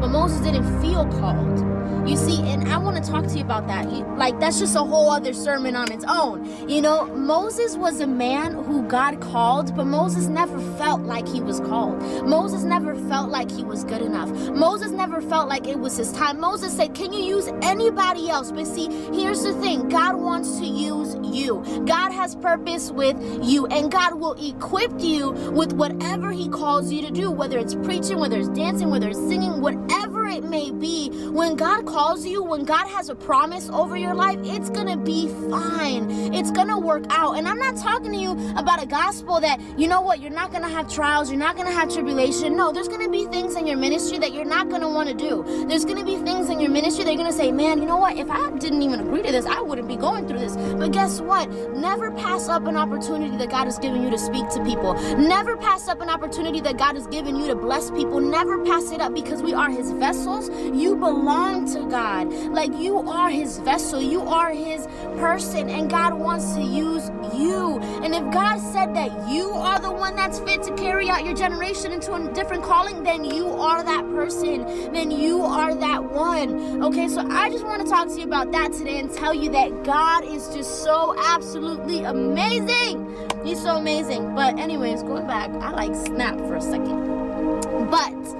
but 0.00 0.08
Moses 0.08 0.40
didn't 0.40 0.80
feel 0.80 1.06
called. 1.06 1.77
You 2.06 2.16
see, 2.16 2.40
and 2.50 2.68
I 2.68 2.78
want 2.78 3.02
to 3.02 3.10
talk 3.10 3.26
to 3.26 3.34
you 3.34 3.42
about 3.42 3.66
that. 3.66 3.86
Like, 4.16 4.40
that's 4.40 4.58
just 4.58 4.76
a 4.76 4.80
whole 4.80 5.10
other 5.10 5.32
sermon 5.32 5.76
on 5.76 5.92
its 5.92 6.04
own. 6.08 6.68
You 6.68 6.80
know, 6.80 7.06
Moses 7.06 7.76
was 7.76 8.00
a 8.00 8.06
man 8.06 8.54
who 8.54 8.82
God 8.88 9.20
called, 9.20 9.76
but 9.76 9.84
Moses 9.84 10.26
never 10.26 10.58
felt 10.78 11.02
like 11.02 11.28
he 11.28 11.40
was 11.40 11.60
called. 11.60 12.00
Moses 12.26 12.64
never 12.64 12.94
felt 12.94 13.30
like 13.30 13.50
he 13.50 13.62
was 13.62 13.84
good 13.84 14.00
enough. 14.00 14.30
Moses 14.50 14.90
never 14.90 15.20
felt 15.20 15.48
like 15.48 15.66
it 15.66 15.78
was 15.78 15.96
his 15.96 16.12
time. 16.12 16.40
Moses 16.40 16.74
said, 16.74 16.94
Can 16.94 17.12
you 17.12 17.22
use 17.22 17.48
anybody 17.62 18.30
else? 18.30 18.52
But 18.52 18.66
see, 18.66 18.88
here's 19.12 19.42
the 19.42 19.52
thing 19.60 19.88
God 19.88 20.16
wants 20.16 20.58
to 20.60 20.66
use 20.66 21.16
you. 21.22 21.62
God 21.86 22.10
has 22.12 22.34
purpose 22.36 22.90
with 22.90 23.16
you, 23.42 23.66
and 23.66 23.90
God 23.92 24.14
will 24.14 24.34
equip 24.34 24.98
you 25.00 25.32
with 25.52 25.72
whatever 25.74 26.32
He 26.32 26.48
calls 26.48 26.90
you 26.92 27.02
to 27.06 27.10
do, 27.10 27.30
whether 27.30 27.58
it's 27.58 27.74
preaching, 27.74 28.18
whether 28.18 28.38
it's 28.38 28.48
dancing, 28.48 28.90
whether 28.90 29.08
it's 29.08 29.18
singing, 29.18 29.60
whatever 29.60 29.97
it 30.38 30.44
may 30.44 30.70
be. 30.70 31.10
When 31.30 31.56
God 31.56 31.84
calls 31.84 32.24
you, 32.24 32.42
when 32.42 32.64
God 32.64 32.86
has 32.86 33.08
a 33.08 33.14
promise 33.14 33.68
over 33.70 33.96
your 33.96 34.14
life, 34.14 34.38
it's 34.44 34.70
gonna 34.70 34.96
be 34.96 35.28
fine. 35.50 36.10
It's 36.32 36.52
gonna 36.52 36.78
work 36.78 37.04
out. 37.10 37.36
And 37.36 37.48
I'm 37.48 37.58
not 37.58 37.76
talking 37.76 38.12
to 38.12 38.16
you 38.16 38.32
about 38.56 38.82
a 38.82 38.86
gospel 38.86 39.40
that, 39.40 39.60
you 39.76 39.88
know 39.88 40.00
what, 40.00 40.20
you're 40.20 40.30
not 40.30 40.52
gonna 40.52 40.68
have 40.68 40.88
trials, 40.88 41.28
you're 41.30 41.40
not 41.40 41.56
gonna 41.56 41.72
have 41.72 41.92
tribulation. 41.92 42.56
No, 42.56 42.72
there's 42.72 42.88
gonna 42.88 43.08
be 43.08 43.26
things 43.26 43.56
in 43.56 43.66
your 43.66 43.76
ministry 43.76 44.18
that 44.18 44.32
you're 44.32 44.44
not 44.44 44.68
gonna 44.68 44.88
wanna 44.88 45.14
do. 45.14 45.44
There's 45.68 45.84
gonna 45.84 46.04
be 46.04 46.16
things 46.18 46.48
in 46.48 46.60
your 46.60 46.70
ministry 46.70 47.04
that 47.04 47.10
you're 47.12 47.22
gonna 47.24 47.32
say, 47.32 47.50
man, 47.50 47.80
you 47.80 47.86
know 47.86 47.96
what, 47.96 48.16
if 48.16 48.30
I 48.30 48.50
didn't 48.58 48.82
even 48.82 49.00
agree 49.00 49.22
to 49.22 49.32
this, 49.32 49.44
I 49.44 49.60
wouldn't 49.60 49.88
be 49.88 49.96
going 49.96 50.28
through 50.28 50.38
this. 50.38 50.56
But 50.56 50.92
guess 50.92 51.20
what? 51.20 51.50
Never 51.74 52.12
pass 52.12 52.48
up 52.48 52.66
an 52.66 52.76
opportunity 52.76 53.36
that 53.38 53.50
God 53.50 53.64
has 53.64 53.78
given 53.78 54.02
you 54.04 54.10
to 54.10 54.18
speak 54.18 54.48
to 54.50 54.64
people. 54.64 54.94
Never 55.16 55.56
pass 55.56 55.88
up 55.88 56.00
an 56.00 56.08
opportunity 56.08 56.60
that 56.60 56.78
God 56.78 56.94
has 56.94 57.08
given 57.08 57.34
you 57.34 57.48
to 57.48 57.56
bless 57.56 57.90
people. 57.90 58.20
Never 58.20 58.64
pass 58.64 58.92
it 58.92 59.00
up 59.00 59.12
because 59.14 59.42
we 59.42 59.52
are 59.52 59.68
His 59.70 59.90
vessels. 60.28 60.76
You 60.76 60.96
belong 60.96 61.66
to 61.72 61.88
God. 61.88 62.32
Like 62.52 62.72
you 62.78 62.98
are 62.98 63.30
His 63.30 63.58
vessel, 63.58 64.00
you 64.00 64.22
are 64.22 64.50
His 64.50 64.86
person, 65.18 65.68
and 65.68 65.90
God 65.90 66.14
wants 66.14 66.54
to 66.54 66.62
use 66.62 67.10
you. 67.34 67.78
And 68.02 68.14
if 68.14 68.22
God 68.32 68.58
said 68.58 68.94
that 68.94 69.28
you 69.28 69.50
are 69.50 69.80
the 69.80 69.90
one 69.90 70.16
that's 70.16 70.38
fit 70.40 70.62
to 70.64 70.74
carry 70.74 71.08
out 71.08 71.24
your 71.24 71.34
generation 71.34 71.92
into 71.92 72.14
a 72.14 72.32
different 72.32 72.62
calling, 72.62 73.02
then 73.02 73.24
you 73.24 73.48
are 73.48 73.82
that 73.82 74.04
person. 74.14 74.92
Then 74.92 75.10
you 75.10 75.42
are 75.42 75.74
that 75.74 76.04
one. 76.04 76.82
Okay, 76.82 77.08
so 77.08 77.26
I 77.28 77.50
just 77.50 77.64
want 77.64 77.82
to 77.82 77.88
talk 77.88 78.08
to 78.08 78.18
you 78.18 78.24
about 78.24 78.52
that 78.52 78.72
today 78.72 78.98
and 78.98 79.12
tell 79.12 79.34
you 79.34 79.50
that 79.50 79.84
God 79.84 80.24
is 80.24 80.48
just 80.54 80.82
so 80.82 81.14
absolutely 81.26 82.04
amazing. 82.04 83.14
He's 83.44 83.62
so 83.62 83.76
amazing. 83.76 84.34
But, 84.34 84.58
anyways, 84.58 85.02
going 85.02 85.26
back, 85.26 85.50
I 85.50 85.70
like 85.70 85.94
snap 85.94 86.36
for 86.38 86.56
a 86.56 86.62
second. 86.62 87.90
But, 87.90 88.37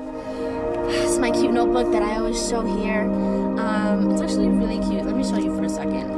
is 0.94 1.18
my 1.18 1.30
cute 1.30 1.52
notebook 1.52 1.92
that 1.92 2.02
I 2.02 2.16
always 2.16 2.48
show 2.48 2.62
here. 2.62 3.02
Um, 3.58 4.10
it's 4.10 4.22
actually 4.22 4.48
really 4.48 4.78
cute. 4.78 5.04
Let 5.04 5.16
me 5.16 5.24
show 5.24 5.38
you 5.38 5.54
for 5.56 5.64
a 5.64 5.68
second. 5.68 6.08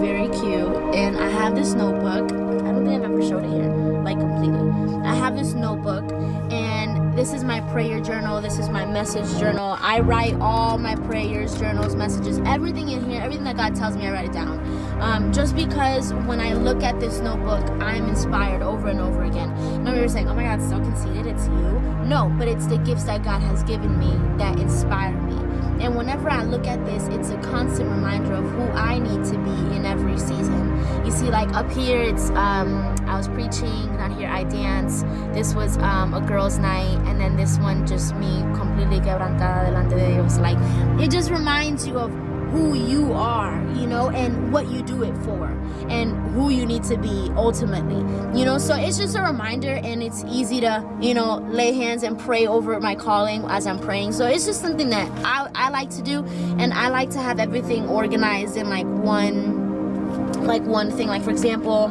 Very 0.00 0.28
cute. 0.28 0.94
And 0.94 1.16
I 1.16 1.28
have 1.28 1.54
this 1.54 1.74
notebook. 1.74 2.30
I 2.32 2.72
don't 2.72 2.84
think 2.84 3.02
I've 3.02 3.10
ever 3.10 3.22
showed 3.22 3.44
it 3.44 3.50
here, 3.50 3.70
like 4.02 4.18
completely. 4.18 4.70
I 5.06 5.14
have 5.14 5.36
this 5.36 5.54
notebook, 5.54 6.04
and 6.52 7.16
this 7.16 7.32
is 7.32 7.44
my 7.44 7.60
prayer 7.72 8.00
journal. 8.00 8.40
This 8.40 8.58
is 8.58 8.68
my 8.68 8.84
message 8.84 9.28
journal. 9.38 9.76
I 9.80 10.00
write 10.00 10.34
all 10.40 10.78
my 10.78 10.96
prayers, 10.96 11.56
journals, 11.58 11.94
messages, 11.94 12.38
everything 12.44 12.88
in 12.88 13.08
here, 13.08 13.22
everything 13.22 13.44
that 13.44 13.56
God 13.56 13.74
tells 13.76 13.96
me, 13.96 14.06
I 14.06 14.12
write 14.12 14.26
it 14.26 14.32
down. 14.32 14.58
Um, 15.00 15.32
just 15.32 15.54
because 15.54 16.14
when 16.14 16.40
I 16.40 16.54
look 16.54 16.82
at 16.82 16.98
this 17.00 17.20
notebook, 17.20 17.68
I'm 17.82 18.08
inspired 18.08 18.62
over 18.62 18.88
and 18.88 19.00
over 19.00 19.24
again. 19.24 19.84
No, 19.84 19.94
you're 19.94 20.08
saying, 20.08 20.28
oh 20.28 20.34
my 20.34 20.44
God, 20.44 20.62
so 20.62 20.78
conceited, 20.80 21.26
it's 21.26 21.46
you. 21.48 21.80
No, 22.06 22.32
but 22.38 22.48
it's 22.48 22.66
the 22.66 22.78
gifts 22.78 23.04
that 23.04 23.22
God 23.22 23.42
has 23.42 23.62
given 23.64 23.98
me 23.98 24.18
that 24.38 24.58
inspire 24.58 25.12
me. 25.12 25.36
And 25.84 25.94
whenever 25.94 26.30
I 26.30 26.44
look 26.44 26.66
at 26.66 26.84
this, 26.86 27.08
it's 27.08 27.28
a 27.30 27.36
constant 27.38 27.90
reminder 27.90 28.32
of 28.32 28.44
who 28.44 28.62
I 28.62 28.98
need 28.98 29.24
to 29.24 29.38
be 29.38 29.76
in 29.76 29.84
every 29.84 30.18
season. 30.18 31.04
You 31.04 31.10
see, 31.10 31.26
like 31.26 31.52
up 31.52 31.70
here, 31.70 32.00
it's 32.00 32.30
um, 32.30 32.96
I 33.06 33.16
was 33.16 33.28
preaching. 33.28 33.94
Down 33.98 34.16
here, 34.16 34.28
I 34.28 34.44
dance. 34.44 35.02
This 35.34 35.54
was 35.54 35.76
um, 35.78 36.14
a 36.14 36.20
girls' 36.22 36.58
night, 36.58 36.96
and 37.06 37.20
then 37.20 37.36
this 37.36 37.58
one, 37.58 37.86
just 37.86 38.14
me 38.14 38.40
completely 38.54 39.00
quebrantada 39.00 39.66
delante 39.66 39.96
de 39.96 40.14
Dios. 40.14 40.38
Like 40.38 40.56
it 40.98 41.10
just 41.10 41.30
reminds 41.30 41.86
you 41.86 41.98
of 41.98 42.10
who 42.50 42.74
you 42.74 43.12
are, 43.12 43.56
you 43.74 43.86
know, 43.86 44.10
and 44.10 44.52
what 44.52 44.68
you 44.68 44.82
do 44.82 45.02
it 45.02 45.16
for, 45.18 45.46
and 45.88 46.16
who 46.34 46.50
you 46.50 46.64
need 46.66 46.84
to 46.84 46.96
be 46.96 47.30
ultimately, 47.36 47.96
you 48.38 48.44
know. 48.44 48.58
So 48.58 48.74
it's 48.74 48.98
just 48.98 49.16
a 49.16 49.22
reminder, 49.22 49.74
and 49.82 50.02
it's 50.02 50.24
easy 50.24 50.60
to, 50.60 50.84
you 51.00 51.14
know, 51.14 51.38
lay 51.48 51.72
hands 51.72 52.02
and 52.02 52.18
pray 52.18 52.46
over 52.46 52.78
my 52.80 52.94
calling 52.94 53.44
as 53.48 53.66
I'm 53.66 53.78
praying. 53.78 54.12
So 54.12 54.26
it's 54.26 54.46
just 54.46 54.60
something 54.60 54.90
that 54.90 55.10
I, 55.24 55.48
I 55.54 55.70
like 55.70 55.90
to 55.90 56.02
do, 56.02 56.24
and 56.58 56.72
I 56.72 56.88
like 56.88 57.10
to 57.10 57.20
have 57.20 57.38
everything 57.38 57.88
organized 57.88 58.56
in 58.56 58.68
like 58.68 58.86
one, 58.86 60.32
like 60.44 60.62
one 60.62 60.90
thing. 60.90 61.08
Like 61.08 61.22
for 61.22 61.30
example, 61.30 61.86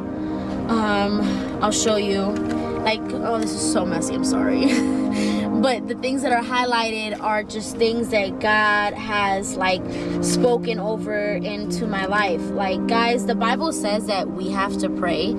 um, 0.70 1.22
I'll 1.62 1.72
show 1.72 1.98
you. 1.98 2.34
Like, 2.86 3.02
oh, 3.13 3.39
this 3.39 3.52
is 3.52 3.74
so 3.74 3.84
messy. 3.84 4.13
I'm 4.13 4.24
sorry. 4.24 4.65
but 5.62 5.88
the 5.88 5.96
things 5.96 6.22
that 6.22 6.32
are 6.32 6.44
highlighted 6.44 7.20
are 7.22 7.44
just 7.44 7.78
things 7.78 8.10
that 8.10 8.39
God 8.39 8.94
has 8.94 9.56
like 9.56 9.82
spoken 10.24 10.80
over 10.80 11.36
into 11.36 11.88
my 11.88 12.06
life. 12.06 12.41
Like, 12.52 12.86
guys, 12.88 13.26
the 13.26 13.36
Bible 13.36 13.72
says 13.74 14.06
that 14.08 14.30
we 14.32 14.50
have 14.50 14.78
to 14.80 14.89
pray 14.89 15.34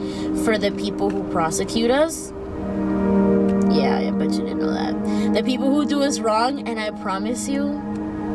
for 0.44 0.58
the 0.58 0.72
people 0.72 1.10
who 1.10 1.22
prosecute 1.32 1.90
us. 1.90 2.32
Yeah, 3.70 3.98
I 3.98 4.10
bet 4.10 4.32
you 4.32 4.40
didn't 4.40 4.58
know 4.58 4.72
that. 4.72 5.34
The 5.34 5.42
people 5.42 5.70
who 5.70 5.84
do 5.86 6.02
us 6.02 6.18
wrong, 6.18 6.66
and 6.66 6.80
I 6.80 6.90
promise 6.92 7.48
you, 7.48 7.82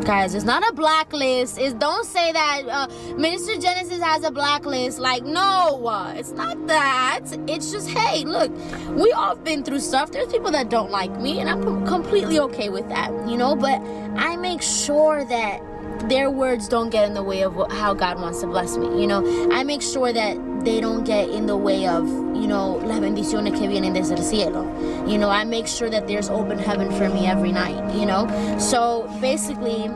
guys 0.03 0.33
it's 0.33 0.45
not 0.45 0.67
a 0.67 0.73
blacklist. 0.73 1.57
It's 1.57 1.73
don't 1.73 2.05
say 2.05 2.31
that 2.31 2.63
uh, 2.67 2.87
minister 3.15 3.57
genesis 3.57 4.01
has 4.01 4.23
a 4.23 4.31
blacklist. 4.31 4.99
Like 4.99 5.23
no 5.23 5.85
uh, 5.85 6.13
it's 6.15 6.31
not 6.31 6.67
that. 6.67 7.21
It's 7.47 7.71
just 7.71 7.89
hey 7.89 8.23
look 8.23 8.51
we 8.89 9.11
all 9.11 9.35
been 9.35 9.63
through 9.63 9.79
stuff. 9.79 10.11
There's 10.11 10.31
people 10.31 10.51
that 10.51 10.69
don't 10.69 10.91
like 10.91 11.11
me 11.19 11.39
and 11.39 11.49
i'm 11.49 11.85
completely 11.85 12.39
okay 12.39 12.69
with 12.69 12.87
that 12.89 13.11
you 13.27 13.37
know? 13.37 13.55
But 13.55 13.81
i 14.17 14.35
make 14.35 14.61
sure 14.61 15.23
that 15.25 15.61
their 16.09 16.31
words 16.31 16.67
don't 16.67 16.89
get 16.89 17.07
in 17.07 17.13
the 17.13 17.23
way 17.23 17.43
of 17.43 17.53
how 17.71 17.93
god 17.93 18.19
wants 18.19 18.41
to 18.41 18.47
bless 18.47 18.77
me 18.77 18.99
you 18.99 19.07
know? 19.07 19.21
I 19.51 19.63
make 19.63 19.81
sure 19.81 20.11
that 20.11 20.50
they 20.63 20.79
don't 20.81 21.03
get 21.03 21.29
in 21.29 21.45
the 21.45 21.57
way 21.57 21.87
of, 21.87 22.07
you 22.07 22.47
know, 22.47 22.75
las 22.83 22.99
bendiciones 22.99 23.57
que 23.57 23.67
vienen 23.67 23.93
desde 23.93 24.11
el 24.11 24.23
cielo. 24.23 24.65
You 25.07 25.17
know, 25.17 25.29
I 25.29 25.43
make 25.43 25.67
sure 25.67 25.89
that 25.89 26.07
there's 26.07 26.29
open 26.29 26.57
heaven 26.57 26.91
for 26.91 27.09
me 27.09 27.27
every 27.27 27.51
night, 27.51 27.93
you 27.95 28.05
know? 28.05 28.27
So 28.59 29.09
basically, 29.19 29.89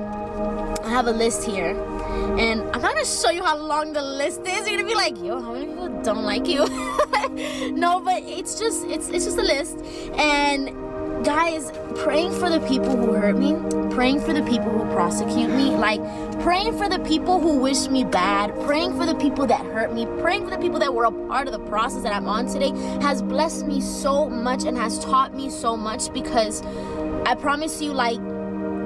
I 0.84 0.90
have 0.90 1.08
a 1.08 1.12
list 1.12 1.44
here. 1.44 1.76
And 2.38 2.62
I'm 2.74 2.82
not 2.82 2.94
gonna 2.94 3.06
show 3.06 3.30
you 3.30 3.44
how 3.44 3.58
long 3.58 3.94
the 3.94 4.02
list 4.02 4.42
is. 4.42 4.68
You're 4.68 4.78
gonna 4.78 4.88
be 4.88 4.96
like, 4.96 5.18
yo, 5.22 5.42
how 5.42 5.54
many 5.54 5.68
people 5.68 6.02
don't 6.04 6.24
like 6.24 6.48
you? 6.48 6.66
no, 7.72 8.00
but 8.00 8.24
it's 8.24 8.60
just 8.60 8.86
it's 8.86 9.10
it's 9.10 9.26
just 9.26 9.38
a 9.38 9.42
list. 9.42 9.78
And 10.18 10.70
guys, 11.26 11.72
praying 11.96 12.32
for 12.34 12.52
the 12.52 12.60
people 12.68 12.96
who 12.96 13.12
hurt 13.14 13.36
me, 13.36 13.56
praying 13.96 14.22
for 14.22 14.32
the 14.32 14.44
people 14.44 14.70
who 14.70 14.86
prosecute 14.94 15.50
me, 15.50 15.72
like 15.72 16.00
praying 16.40 16.78
for 16.78 16.88
the 16.88 17.00
people 17.00 17.40
who 17.40 17.58
wish 17.58 17.88
me 17.88 18.04
bad, 18.04 18.54
praying 18.62 18.96
for 18.96 19.08
the 19.08 19.16
people 19.16 19.48
that 19.48 19.60
hurt 19.74 19.92
me, 19.92 20.06
praying 20.22 20.44
for 20.44 20.52
the 20.52 20.60
people 20.60 20.78
that 20.78 20.94
were 20.94 21.06
a 21.06 21.12
part 21.28 21.48
of 21.48 21.54
the 21.54 21.60
process 21.68 22.04
that 22.04 22.14
I'm 22.14 22.28
on 22.28 22.46
today 22.46 22.70
has 23.02 23.24
blessed 23.24 23.66
me 23.66 23.82
so 23.82 24.30
much 24.30 24.66
and 24.66 24.78
has 24.78 25.04
taught 25.04 25.34
me 25.34 25.50
so 25.50 25.76
much 25.76 26.14
because 26.14 26.62
I 27.26 27.34
promise 27.34 27.82
you, 27.82 27.92
like, 27.92 28.20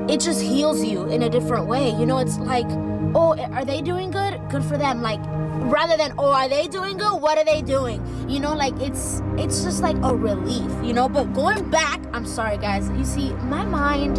it 0.09 0.21
just 0.21 0.41
heals 0.41 0.81
you 0.81 1.09
in 1.09 1.23
a 1.23 1.29
different 1.29 1.67
way. 1.67 1.89
You 1.89 2.05
know, 2.05 2.19
it's 2.19 2.37
like, 2.37 2.67
oh, 3.15 3.37
are 3.51 3.65
they 3.65 3.81
doing 3.81 4.11
good? 4.11 4.39
Good 4.49 4.63
for 4.63 4.77
them. 4.77 5.01
Like, 5.01 5.21
rather 5.67 5.97
than 5.97 6.13
oh 6.17 6.31
are 6.31 6.49
they 6.49 6.67
doing 6.67 6.97
good? 6.97 7.21
What 7.21 7.37
are 7.37 7.45
they 7.45 7.61
doing? 7.61 8.03
You 8.29 8.39
know 8.39 8.53
like 8.53 8.79
it's 8.79 9.21
it's 9.37 9.63
just 9.63 9.81
like 9.81 9.97
a 10.03 10.15
relief 10.15 10.71
you 10.83 10.93
know? 10.93 11.09
But 11.09 11.33
going 11.33 11.69
back 11.69 11.99
i'm 12.13 12.25
sorry 12.25 12.57
guys. 12.57 12.89
You 12.89 13.05
see 13.05 13.33
my 13.33 13.65
mind 13.65 14.17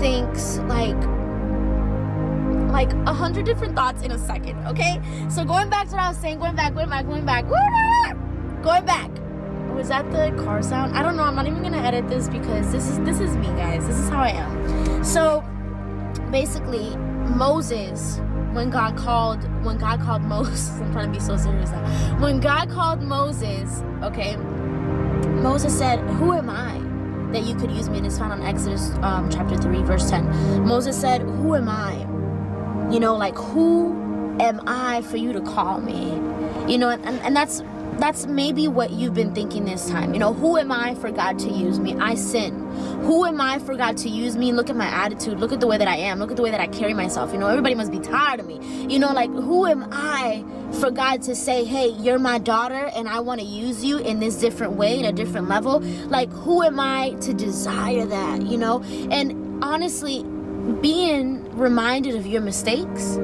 thinks 0.00 0.58
like 0.68 0.96
like 2.72 2.92
a 3.06 3.12
hundred 3.12 3.44
different 3.44 3.76
thoughts 3.76 4.02
in 4.02 4.12
a 4.12 4.18
second 4.18 4.64
okay? 4.66 5.00
So 5.28 5.44
going 5.44 5.68
back 5.68 5.88
to 5.88 5.94
what 5.94 6.04
i 6.04 6.08
was 6.08 6.18
saying 6.18 6.38
going 6.38 6.56
back 6.56 6.74
going 6.74 6.88
back 6.88 7.06
going 7.06 7.26
back 7.26 7.46
going 8.62 8.84
back. 8.84 9.10
Was 9.74 9.88
that 9.88 10.10
the 10.12 10.30
car 10.44 10.62
sound? 10.62 10.96
I 10.96 11.02
don't 11.02 11.16
know. 11.16 11.22
I'm 11.22 11.34
not 11.34 11.46
even 11.46 11.62
gonna 11.62 11.78
edit 11.78 12.08
this 12.08 12.28
because 12.28 12.70
this 12.70 12.88
is 12.88 12.98
this 13.00 13.20
is 13.20 13.34
me 13.36 13.46
guys. 13.46 13.86
This 13.86 13.96
is 13.96 14.08
how 14.10 14.22
i 14.22 14.28
am. 14.28 15.02
So 15.02 15.42
basically 16.30 16.96
moses 17.36 18.20
when 18.52 18.70
God 18.70 18.96
called 18.96 19.42
when 19.64 19.78
God 19.78 20.00
called 20.00 20.22
Moses, 20.22 20.70
I'm 20.80 20.92
trying 20.92 21.12
to 21.12 21.18
be 21.18 21.24
so 21.24 21.36
serious 21.36 21.70
now. 21.70 22.18
When 22.20 22.40
God 22.40 22.70
called 22.70 23.02
Moses, 23.02 23.82
okay, 24.02 24.36
Moses 24.36 25.76
said, 25.76 25.98
"Who 26.00 26.32
am 26.32 26.50
I 26.50 26.78
that 27.32 27.44
you 27.44 27.54
could 27.54 27.70
use 27.70 27.88
me?" 27.88 27.98
And 27.98 28.06
it's 28.06 28.18
found 28.18 28.32
on 28.32 28.42
Exodus 28.42 28.90
um, 29.02 29.30
chapter 29.30 29.56
three, 29.56 29.82
verse 29.82 30.08
ten. 30.08 30.26
Moses 30.66 30.98
said, 31.00 31.22
"Who 31.22 31.54
am 31.54 31.68
I? 31.68 31.94
You 32.92 33.00
know, 33.00 33.16
like 33.16 33.36
who 33.36 33.92
am 34.40 34.60
I 34.66 35.02
for 35.02 35.16
you 35.16 35.32
to 35.32 35.40
call 35.40 35.80
me? 35.80 36.12
You 36.70 36.78
know, 36.78 36.90
and, 36.90 37.04
and 37.04 37.34
that's 37.34 37.62
that's 37.98 38.26
maybe 38.26 38.68
what 38.68 38.90
you've 38.90 39.14
been 39.14 39.34
thinking 39.34 39.64
this 39.64 39.88
time. 39.88 40.12
You 40.12 40.20
know, 40.20 40.32
who 40.32 40.56
am 40.56 40.72
I 40.72 40.94
for 40.96 41.10
God 41.10 41.38
to 41.40 41.50
use 41.50 41.78
me? 41.78 41.94
I 41.96 42.14
sin. 42.14 42.58
Who 43.02 43.24
am 43.24 43.40
I 43.40 43.58
for 43.58 43.74
God 43.74 43.96
to 43.98 44.08
use 44.08 44.36
me? 44.36 44.52
Look 44.52 44.70
at 44.70 44.76
my 44.76 44.86
attitude. 44.86 45.38
Look 45.38 45.52
at 45.52 45.60
the 45.60 45.66
way 45.66 45.78
that 45.78 45.88
I 45.88 45.96
am. 45.96 46.18
Look 46.18 46.30
at 46.30 46.36
the 46.36 46.42
way 46.42 46.50
that 46.50 46.60
I 46.60 46.66
carry 46.66 46.94
myself. 46.94 47.32
You 47.32 47.38
know, 47.38 47.48
everybody 47.48 47.74
must 47.74 47.92
be 47.92 48.00
tired 48.00 48.40
of 48.40 48.46
me. 48.46 48.60
You 48.88 48.98
know, 48.98 49.12
like, 49.12 49.30
who 49.30 49.66
am 49.66 49.88
I 49.92 50.44
for 50.80 50.90
God 50.90 51.22
to 51.22 51.34
say, 51.34 51.64
hey, 51.64 51.88
you're 51.88 52.18
my 52.18 52.38
daughter 52.38 52.90
and 52.94 53.08
I 53.08 53.20
want 53.20 53.40
to 53.40 53.46
use 53.46 53.84
you 53.84 53.98
in 53.98 54.20
this 54.20 54.36
different 54.36 54.74
way, 54.74 54.98
in 54.98 55.04
a 55.04 55.12
different 55.12 55.48
level? 55.48 55.80
Like, 55.80 56.30
who 56.30 56.62
am 56.62 56.80
I 56.80 57.10
to 57.20 57.34
desire 57.34 58.06
that, 58.06 58.42
you 58.46 58.56
know? 58.56 58.82
And 59.10 59.62
honestly, 59.62 60.24
being 60.80 61.56
reminded 61.56 62.14
of 62.14 62.26
your 62.26 62.40
mistakes, 62.40 63.16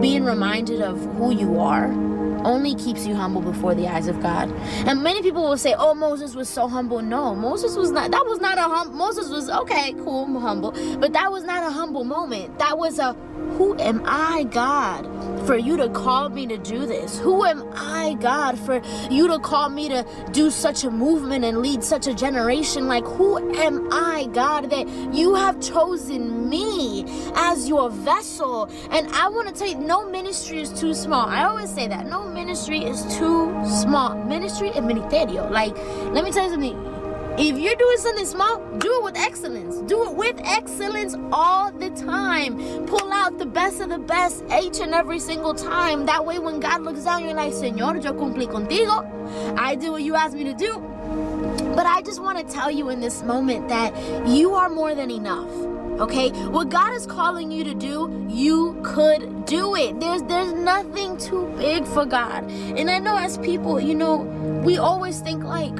being 0.00 0.24
reminded 0.24 0.80
of 0.80 0.98
who 1.16 1.32
you 1.32 1.60
are, 1.60 2.07
only 2.44 2.74
keeps 2.74 3.06
you 3.06 3.14
humble 3.14 3.40
before 3.40 3.74
the 3.74 3.88
eyes 3.88 4.08
of 4.08 4.20
God. 4.20 4.50
And 4.86 5.02
many 5.02 5.22
people 5.22 5.42
will 5.48 5.56
say, 5.56 5.74
"Oh, 5.78 5.94
Moses 5.94 6.34
was 6.34 6.48
so 6.48 6.68
humble." 6.68 7.00
No, 7.02 7.34
Moses 7.34 7.76
was 7.76 7.90
not. 7.90 8.10
That 8.10 8.24
was 8.26 8.40
not 8.40 8.58
a 8.58 8.62
hum. 8.62 8.96
Moses 8.96 9.28
was 9.28 9.48
okay, 9.50 9.94
cool, 10.04 10.26
humble, 10.40 10.72
but 11.00 11.12
that 11.12 11.30
was 11.32 11.44
not 11.44 11.62
a 11.62 11.70
humble 11.70 12.04
moment. 12.04 12.58
That 12.58 12.78
was 12.78 12.98
a, 12.98 13.14
"Who 13.56 13.76
am 13.78 14.02
I, 14.04 14.44
God, 14.44 15.06
for 15.46 15.56
you 15.56 15.76
to 15.76 15.88
call 15.88 16.28
me 16.28 16.46
to 16.46 16.58
do 16.58 16.86
this? 16.86 17.18
Who 17.18 17.44
am 17.44 17.64
I, 17.74 18.14
God, 18.20 18.58
for 18.58 18.80
you 19.10 19.28
to 19.28 19.38
call 19.38 19.68
me 19.68 19.88
to 19.88 20.04
do 20.32 20.50
such 20.50 20.84
a 20.84 20.90
movement 20.90 21.44
and 21.44 21.58
lead 21.58 21.82
such 21.82 22.06
a 22.06 22.14
generation? 22.14 22.86
Like, 22.86 23.04
who 23.04 23.38
am 23.56 23.88
I, 23.92 24.28
God, 24.32 24.70
that 24.70 24.88
you 25.14 25.34
have 25.34 25.60
chosen 25.60 26.48
me 26.48 27.04
as 27.34 27.68
your 27.68 27.90
vessel?" 27.90 28.70
And 28.90 29.08
I 29.12 29.28
want 29.28 29.48
to 29.48 29.54
tell 29.54 29.68
you, 29.68 29.76
no 29.76 30.08
ministry 30.08 30.60
is 30.60 30.70
too 30.72 30.94
small. 30.94 31.26
I 31.28 31.44
always 31.44 31.70
say 31.70 31.88
that. 31.88 32.06
No 32.06 32.24
ministry 32.24 32.84
is 32.84 33.02
too 33.16 33.54
small. 33.64 34.14
Ministry 34.24 34.70
and 34.74 34.86
ministerio. 34.86 35.50
Like, 35.50 35.76
let 36.12 36.24
me 36.24 36.30
tell 36.30 36.44
you 36.44 36.50
something. 36.50 36.87
If 37.40 37.56
you're 37.56 37.76
doing 37.76 37.98
something 37.98 38.26
small, 38.26 38.58
do 38.78 38.98
it 38.98 39.04
with 39.04 39.16
excellence. 39.16 39.76
Do 39.88 40.10
it 40.10 40.16
with 40.16 40.40
excellence 40.44 41.14
all 41.30 41.70
the 41.70 41.90
time. 41.90 42.84
Pull 42.86 43.12
out 43.12 43.38
the 43.38 43.46
best 43.46 43.80
of 43.80 43.90
the 43.90 43.98
best 44.00 44.42
each 44.60 44.80
and 44.80 44.92
every 44.92 45.20
single 45.20 45.54
time. 45.54 46.04
That 46.06 46.26
way, 46.26 46.40
when 46.40 46.58
God 46.58 46.82
looks 46.82 47.04
down, 47.04 47.22
you're 47.22 47.34
like, 47.34 47.52
Señor, 47.52 48.02
yo 48.02 48.12
cumplí 48.14 48.48
contigo. 48.48 49.06
I 49.56 49.76
do 49.76 49.92
what 49.92 50.02
you 50.02 50.16
asked 50.16 50.34
me 50.34 50.42
to 50.44 50.52
do. 50.52 50.80
But 51.76 51.86
I 51.86 52.02
just 52.02 52.20
want 52.20 52.38
to 52.38 52.52
tell 52.52 52.72
you 52.72 52.88
in 52.88 52.98
this 52.98 53.22
moment 53.22 53.68
that 53.68 53.94
you 54.26 54.54
are 54.54 54.68
more 54.68 54.96
than 54.96 55.08
enough 55.08 55.48
okay 55.98 56.30
what 56.50 56.68
god 56.68 56.94
is 56.94 57.08
calling 57.08 57.50
you 57.50 57.64
to 57.64 57.74
do 57.74 58.24
you 58.30 58.80
could 58.84 59.44
do 59.46 59.74
it 59.74 59.98
there's 59.98 60.22
there's 60.22 60.52
nothing 60.52 61.16
too 61.16 61.52
big 61.58 61.84
for 61.84 62.06
god 62.06 62.44
and 62.48 62.88
i 62.88 63.00
know 63.00 63.16
as 63.16 63.36
people 63.38 63.80
you 63.80 63.96
know 63.96 64.18
we 64.64 64.78
always 64.78 65.18
think 65.18 65.42
like 65.42 65.76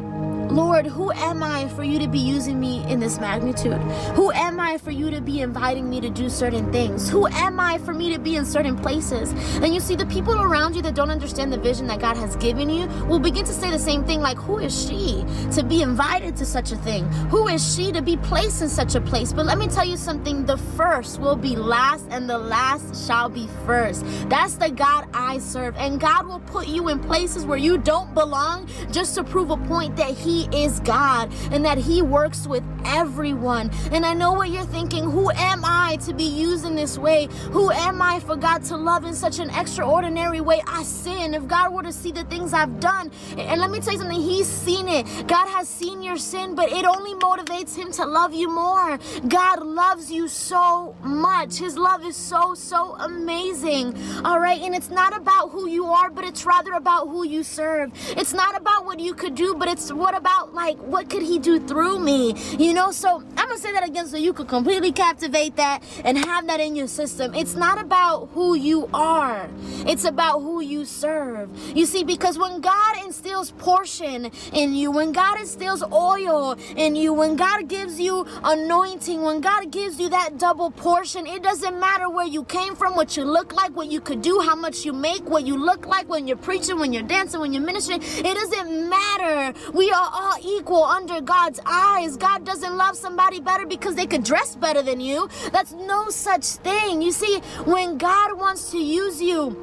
Lord, 0.50 0.86
who 0.86 1.12
am 1.12 1.42
I 1.42 1.68
for 1.68 1.84
you 1.84 1.98
to 1.98 2.08
be 2.08 2.18
using 2.18 2.58
me 2.58 2.82
in 2.90 3.00
this 3.00 3.18
magnitude? 3.18 3.80
Who 4.14 4.32
am 4.32 4.58
I 4.58 4.78
for 4.78 4.90
you 4.90 5.10
to 5.10 5.20
be 5.20 5.40
inviting 5.40 5.90
me 5.90 6.00
to 6.00 6.08
do 6.08 6.30
certain 6.30 6.72
things? 6.72 7.08
Who 7.10 7.26
am 7.26 7.60
I 7.60 7.78
for 7.78 7.92
me 7.92 8.12
to 8.14 8.18
be 8.18 8.36
in 8.36 8.46
certain 8.46 8.76
places? 8.76 9.32
And 9.56 9.74
you 9.74 9.80
see, 9.80 9.94
the 9.94 10.06
people 10.06 10.40
around 10.40 10.74
you 10.74 10.82
that 10.82 10.94
don't 10.94 11.10
understand 11.10 11.52
the 11.52 11.58
vision 11.58 11.86
that 11.88 12.00
God 12.00 12.16
has 12.16 12.34
given 12.36 12.70
you 12.70 12.86
will 13.06 13.18
begin 13.18 13.44
to 13.44 13.52
say 13.52 13.70
the 13.70 13.78
same 13.78 14.04
thing 14.04 14.20
like, 14.20 14.38
Who 14.38 14.58
is 14.58 14.86
she 14.86 15.24
to 15.52 15.62
be 15.62 15.82
invited 15.82 16.36
to 16.36 16.46
such 16.46 16.72
a 16.72 16.76
thing? 16.76 17.04
Who 17.30 17.48
is 17.48 17.74
she 17.74 17.92
to 17.92 18.00
be 18.00 18.16
placed 18.16 18.62
in 18.62 18.68
such 18.68 18.94
a 18.94 19.00
place? 19.00 19.32
But 19.32 19.44
let 19.44 19.58
me 19.58 19.68
tell 19.68 19.84
you 19.84 19.96
something 19.96 20.46
the 20.46 20.58
first 20.58 21.20
will 21.20 21.36
be 21.36 21.56
last, 21.56 22.06
and 22.10 22.28
the 22.28 22.38
last 22.38 23.06
shall 23.06 23.28
be 23.28 23.48
first. 23.66 24.04
That's 24.28 24.54
the 24.54 24.70
God 24.70 25.08
I 25.12 25.38
serve. 25.38 25.76
And 25.76 26.00
God 26.00 26.26
will 26.26 26.40
put 26.40 26.68
you 26.68 26.88
in 26.88 27.00
places 27.00 27.44
where 27.44 27.58
you 27.58 27.76
don't 27.76 28.14
belong 28.14 28.68
just 28.90 29.14
to 29.16 29.24
prove 29.24 29.50
a 29.50 29.56
point 29.56 29.96
that 29.96 30.16
He 30.16 30.37
is 30.52 30.80
God 30.80 31.32
and 31.50 31.64
that 31.64 31.78
He 31.78 32.02
works 32.02 32.46
with 32.46 32.64
everyone. 32.84 33.70
And 33.92 34.04
I 34.04 34.14
know 34.14 34.32
what 34.32 34.50
you're 34.50 34.64
thinking 34.64 35.04
who 35.04 35.30
am 35.30 35.64
I 35.64 35.96
to 36.04 36.12
be 36.12 36.24
used 36.24 36.64
in 36.64 36.74
this 36.74 36.98
way? 36.98 37.28
Who 37.50 37.70
am 37.70 38.00
I 38.00 38.20
for 38.20 38.36
God 38.36 38.64
to 38.64 38.76
love 38.76 39.04
in 39.04 39.14
such 39.14 39.38
an 39.38 39.50
extraordinary 39.50 40.40
way? 40.40 40.62
I 40.66 40.82
sin. 40.82 41.34
If 41.34 41.46
God 41.46 41.72
were 41.72 41.82
to 41.82 41.92
see 41.92 42.12
the 42.12 42.24
things 42.24 42.52
I've 42.52 42.80
done, 42.80 43.10
and 43.36 43.60
let 43.60 43.70
me 43.70 43.80
tell 43.80 43.94
you 43.94 43.98
something, 44.00 44.20
He's 44.20 44.46
seen 44.46 44.88
it. 44.88 45.06
God 45.26 45.48
has 45.48 45.68
seen 45.68 46.02
your 46.02 46.16
sin, 46.16 46.54
but 46.54 46.70
it 46.70 46.84
only 46.84 47.14
motivates 47.14 47.76
Him 47.76 47.92
to 47.92 48.04
love 48.04 48.34
you 48.34 48.48
more. 48.48 48.98
God 49.28 49.62
loves 49.64 50.10
you 50.10 50.28
so 50.28 50.94
much. 51.02 51.56
His 51.58 51.76
love 51.76 52.04
is 52.04 52.16
so, 52.16 52.54
so 52.54 52.94
amazing. 52.96 53.96
All 54.24 54.40
right. 54.40 54.60
And 54.60 54.74
it's 54.74 54.90
not 54.90 55.16
about 55.16 55.50
who 55.50 55.68
you 55.68 55.86
are, 55.86 56.10
but 56.10 56.24
it's 56.24 56.44
rather 56.44 56.72
about 56.72 57.08
who 57.08 57.26
you 57.26 57.42
serve. 57.42 57.90
It's 58.16 58.32
not 58.32 58.56
about 58.56 58.84
what 58.84 59.00
you 59.00 59.14
could 59.14 59.34
do, 59.34 59.54
but 59.54 59.68
it's 59.68 59.92
what 59.92 60.16
about 60.16 60.27
like 60.52 60.78
what 60.78 61.08
could 61.10 61.22
He 61.22 61.38
do 61.38 61.60
through 61.60 61.98
me? 61.98 62.34
You 62.58 62.74
know, 62.74 62.90
so 62.90 63.22
I'm 63.36 63.48
gonna 63.48 63.58
say 63.58 63.72
that 63.72 63.86
again 63.86 64.06
so 64.06 64.16
you 64.16 64.32
could 64.32 64.48
completely 64.48 64.92
captivate 64.92 65.56
that 65.56 65.82
and 66.04 66.18
have 66.18 66.46
that 66.46 66.60
in 66.60 66.76
your 66.76 66.88
system. 66.88 67.34
It's 67.34 67.54
not 67.54 67.80
about 67.80 68.30
who 68.34 68.54
you 68.54 68.88
are, 68.92 69.48
it's 69.86 70.04
about 70.04 70.40
who 70.40 70.60
you 70.60 70.84
serve. 70.84 71.48
You 71.76 71.86
see, 71.86 72.04
because 72.04 72.38
when 72.38 72.60
God 72.60 73.04
instills 73.04 73.52
portion 73.52 74.30
in 74.52 74.74
you, 74.74 74.90
when 74.90 75.12
God 75.12 75.40
instills 75.40 75.82
oil 75.92 76.56
in 76.76 76.96
you, 76.96 77.12
when 77.12 77.36
God 77.36 77.68
gives 77.68 78.00
you 78.00 78.26
anointing, 78.44 79.22
when 79.22 79.40
God 79.40 79.70
gives 79.70 79.98
you 80.00 80.08
that 80.10 80.38
double 80.38 80.70
portion, 80.70 81.26
it 81.26 81.42
doesn't 81.42 81.78
matter 81.78 82.08
where 82.08 82.26
you 82.26 82.44
came 82.44 82.74
from, 82.74 82.94
what 82.94 83.16
you 83.16 83.24
look 83.24 83.52
like, 83.52 83.74
what 83.76 83.90
you 83.90 84.00
could 84.00 84.22
do, 84.22 84.40
how 84.40 84.54
much 84.54 84.84
you 84.84 84.92
make, 84.92 85.22
what 85.28 85.46
you 85.46 85.56
look 85.56 85.86
like 85.86 86.08
when 86.08 86.26
you're 86.26 86.36
preaching, 86.36 86.78
when 86.78 86.92
you're 86.92 87.02
dancing, 87.02 87.40
when 87.40 87.52
you're 87.52 87.62
ministering. 87.62 88.00
It 88.02 88.34
doesn't 88.34 88.88
matter. 88.88 89.58
We 89.72 89.90
are 89.90 90.10
all 90.18 90.36
equal 90.42 90.82
under 90.82 91.20
God's 91.20 91.60
eyes. 91.64 92.16
God 92.16 92.44
doesn't 92.44 92.76
love 92.76 92.96
somebody 92.96 93.40
better 93.40 93.66
because 93.66 93.94
they 93.94 94.06
could 94.06 94.24
dress 94.24 94.56
better 94.56 94.82
than 94.82 95.00
you. 95.00 95.28
That's 95.52 95.72
no 95.72 96.10
such 96.10 96.44
thing. 96.44 97.00
You 97.02 97.12
see, 97.12 97.38
when 97.64 97.98
God 97.98 98.36
wants 98.36 98.70
to 98.72 98.78
use 98.78 99.22
you, 99.22 99.56